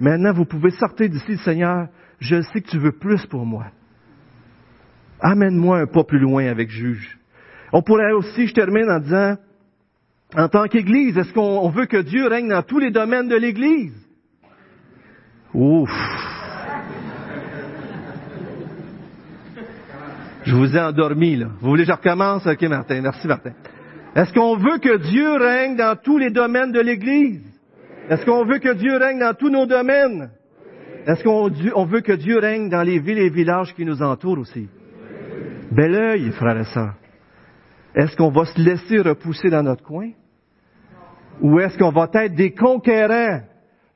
[0.00, 1.88] Maintenant, vous pouvez sortir d'ici, Seigneur,
[2.18, 3.66] je sais que tu veux plus pour moi.
[5.20, 7.18] Amène-moi un pas plus loin avec juge.
[7.72, 9.36] On pourrait aussi, je termine en disant,
[10.36, 13.94] en tant qu'Église, est-ce qu'on veut que Dieu règne dans tous les domaines de l'Église?
[15.52, 15.90] Ouf!
[20.44, 21.48] Je vous ai endormi, là.
[21.60, 22.46] Vous voulez que je recommence?
[22.46, 23.00] Ok, Martin.
[23.02, 23.52] Merci, Martin.
[24.16, 27.42] Est-ce qu'on veut que Dieu règne dans tous les domaines de l'Église?
[28.08, 30.30] Est-ce qu'on veut que Dieu règne dans tous nos domaines?
[31.06, 34.68] Est-ce qu'on veut que Dieu règne dans les villes et villages qui nous entourent aussi?
[35.70, 36.94] Bel œil, frères et sœurs.
[37.94, 40.10] Est-ce qu'on va se laisser repousser dans notre coin?
[41.40, 43.42] Ou est-ce qu'on va être des conquérants?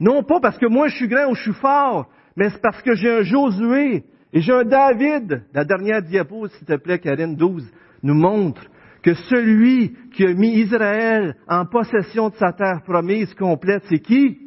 [0.01, 2.83] Non pas parce que moi je suis grand ou je suis fort, mais c'est parce
[2.83, 5.45] que j'ai un Josué et j'ai un David.
[5.53, 7.70] La dernière diapo, s'il te plaît, Karine 12,
[8.03, 8.62] nous montre
[9.03, 14.39] que celui qui a mis Israël en possession de sa terre promise complète, c'est qui?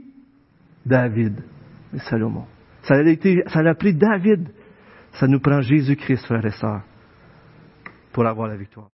[0.85, 1.43] David
[1.93, 2.45] et Salomon.
[2.81, 4.49] Ça a, été, ça David.
[5.13, 6.83] Ça nous prend Jésus-Christ, frères et sœurs,
[8.17, 8.89] pour avoir la victoire.